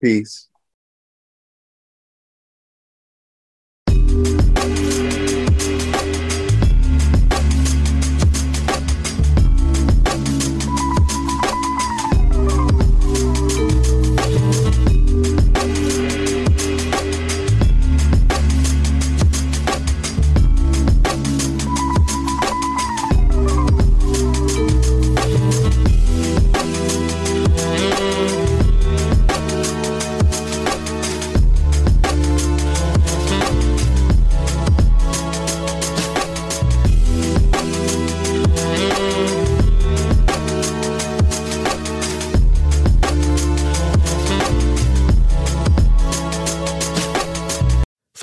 [0.01, 0.49] Peace.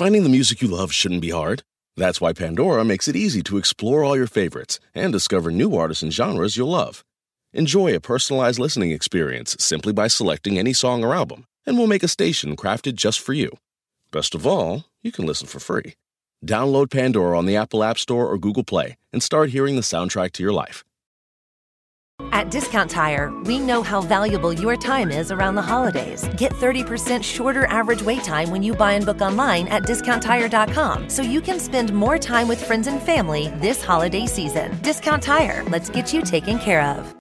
[0.05, 1.63] Finding the music you love shouldn't be hard.
[1.97, 6.03] That's why Pandora makes it easy to explore all your favorites and discover new artists
[6.03, 7.03] and genres you'll love.
[7.53, 12.03] Enjoy a personalized listening experience simply by selecting any song or album, and we'll make
[12.03, 13.49] a station crafted just for you.
[14.11, 15.95] Best of all, you can listen for free.
[16.45, 20.33] Download Pandora on the Apple App Store or Google Play and start hearing the soundtrack
[20.33, 20.83] to your life.
[22.45, 26.27] At Discount Tire, we know how valuable your time is around the holidays.
[26.37, 31.21] Get 30% shorter average wait time when you buy and book online at discounttire.com so
[31.21, 34.77] you can spend more time with friends and family this holiday season.
[34.81, 37.15] Discount Tire, let's get you taken care of.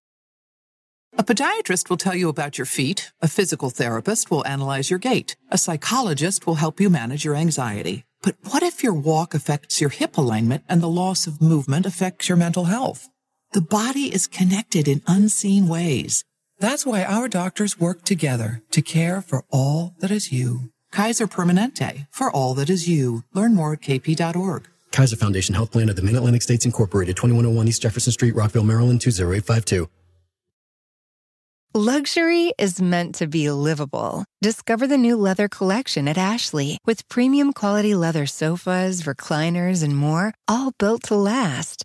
[1.17, 3.13] A podiatrist will tell you about your feet.
[3.23, 5.37] A physical therapist will analyze your gait.
[5.49, 8.05] A psychologist will help you manage your anxiety.
[8.21, 12.29] But what if your walk affects your hip alignment and the loss of movement affects
[12.29, 13.09] your mental health?
[13.55, 16.25] The body is connected in unseen ways.
[16.59, 20.71] That's why our doctors work together to care for all that is you.
[20.91, 23.23] Kaiser Permanente, for all that is you.
[23.33, 24.67] Learn more at kp.org.
[24.91, 28.65] Kaiser Foundation Health Plan of the Mid Atlantic States Incorporated, 2101 East Jefferson Street, Rockville,
[28.65, 29.89] Maryland, 20852.
[31.75, 34.25] Luxury is meant to be livable.
[34.43, 40.35] Discover the new leather collection at Ashley with premium quality leather sofas, recliners, and more,
[40.49, 41.85] all built to last.